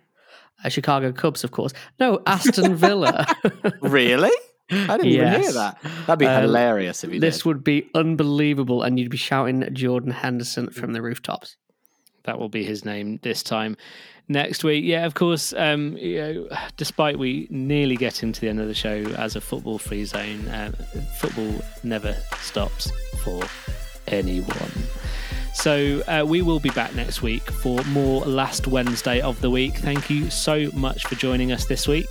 [0.64, 1.72] Uh, Chicago Cubs, of course.
[1.98, 3.26] No, Aston Villa.
[3.80, 4.30] really?
[4.70, 5.28] I didn't yes.
[5.28, 5.78] even hear that.
[6.06, 7.44] That'd be um, hilarious if you This did.
[7.46, 11.56] would be unbelievable, and you'd be shouting Jordan Henderson from the rooftops.
[12.24, 13.76] That will be his name this time
[14.28, 14.84] next week.
[14.84, 15.54] Yeah, of course.
[15.54, 19.40] Um, you know, despite we nearly getting to the end of the show as a
[19.40, 20.72] football free zone, uh,
[21.18, 22.90] football never stops
[23.24, 23.42] for
[24.08, 24.72] anyone.
[25.58, 29.74] So uh, we will be back next week for more last Wednesday of the week.
[29.78, 32.06] Thank you so much for joining us this week.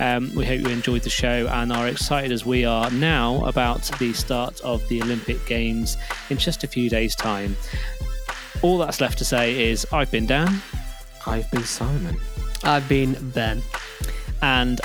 [0.00, 3.84] Um, we hope you enjoyed the show and are excited as we are now about
[3.98, 5.96] the start of the Olympic Games
[6.28, 7.56] in just a few days' time.
[8.60, 10.60] All that's left to say is I've been Dan.
[11.26, 12.18] I've been Simon.
[12.64, 13.62] I've been Ben.
[14.42, 14.78] And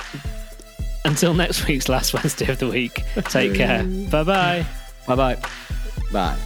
[1.04, 3.84] until next week's last Wednesday of the week, take care.
[3.84, 4.66] Bye bye.
[5.06, 5.38] Bye bye.
[6.14, 6.38] Bye.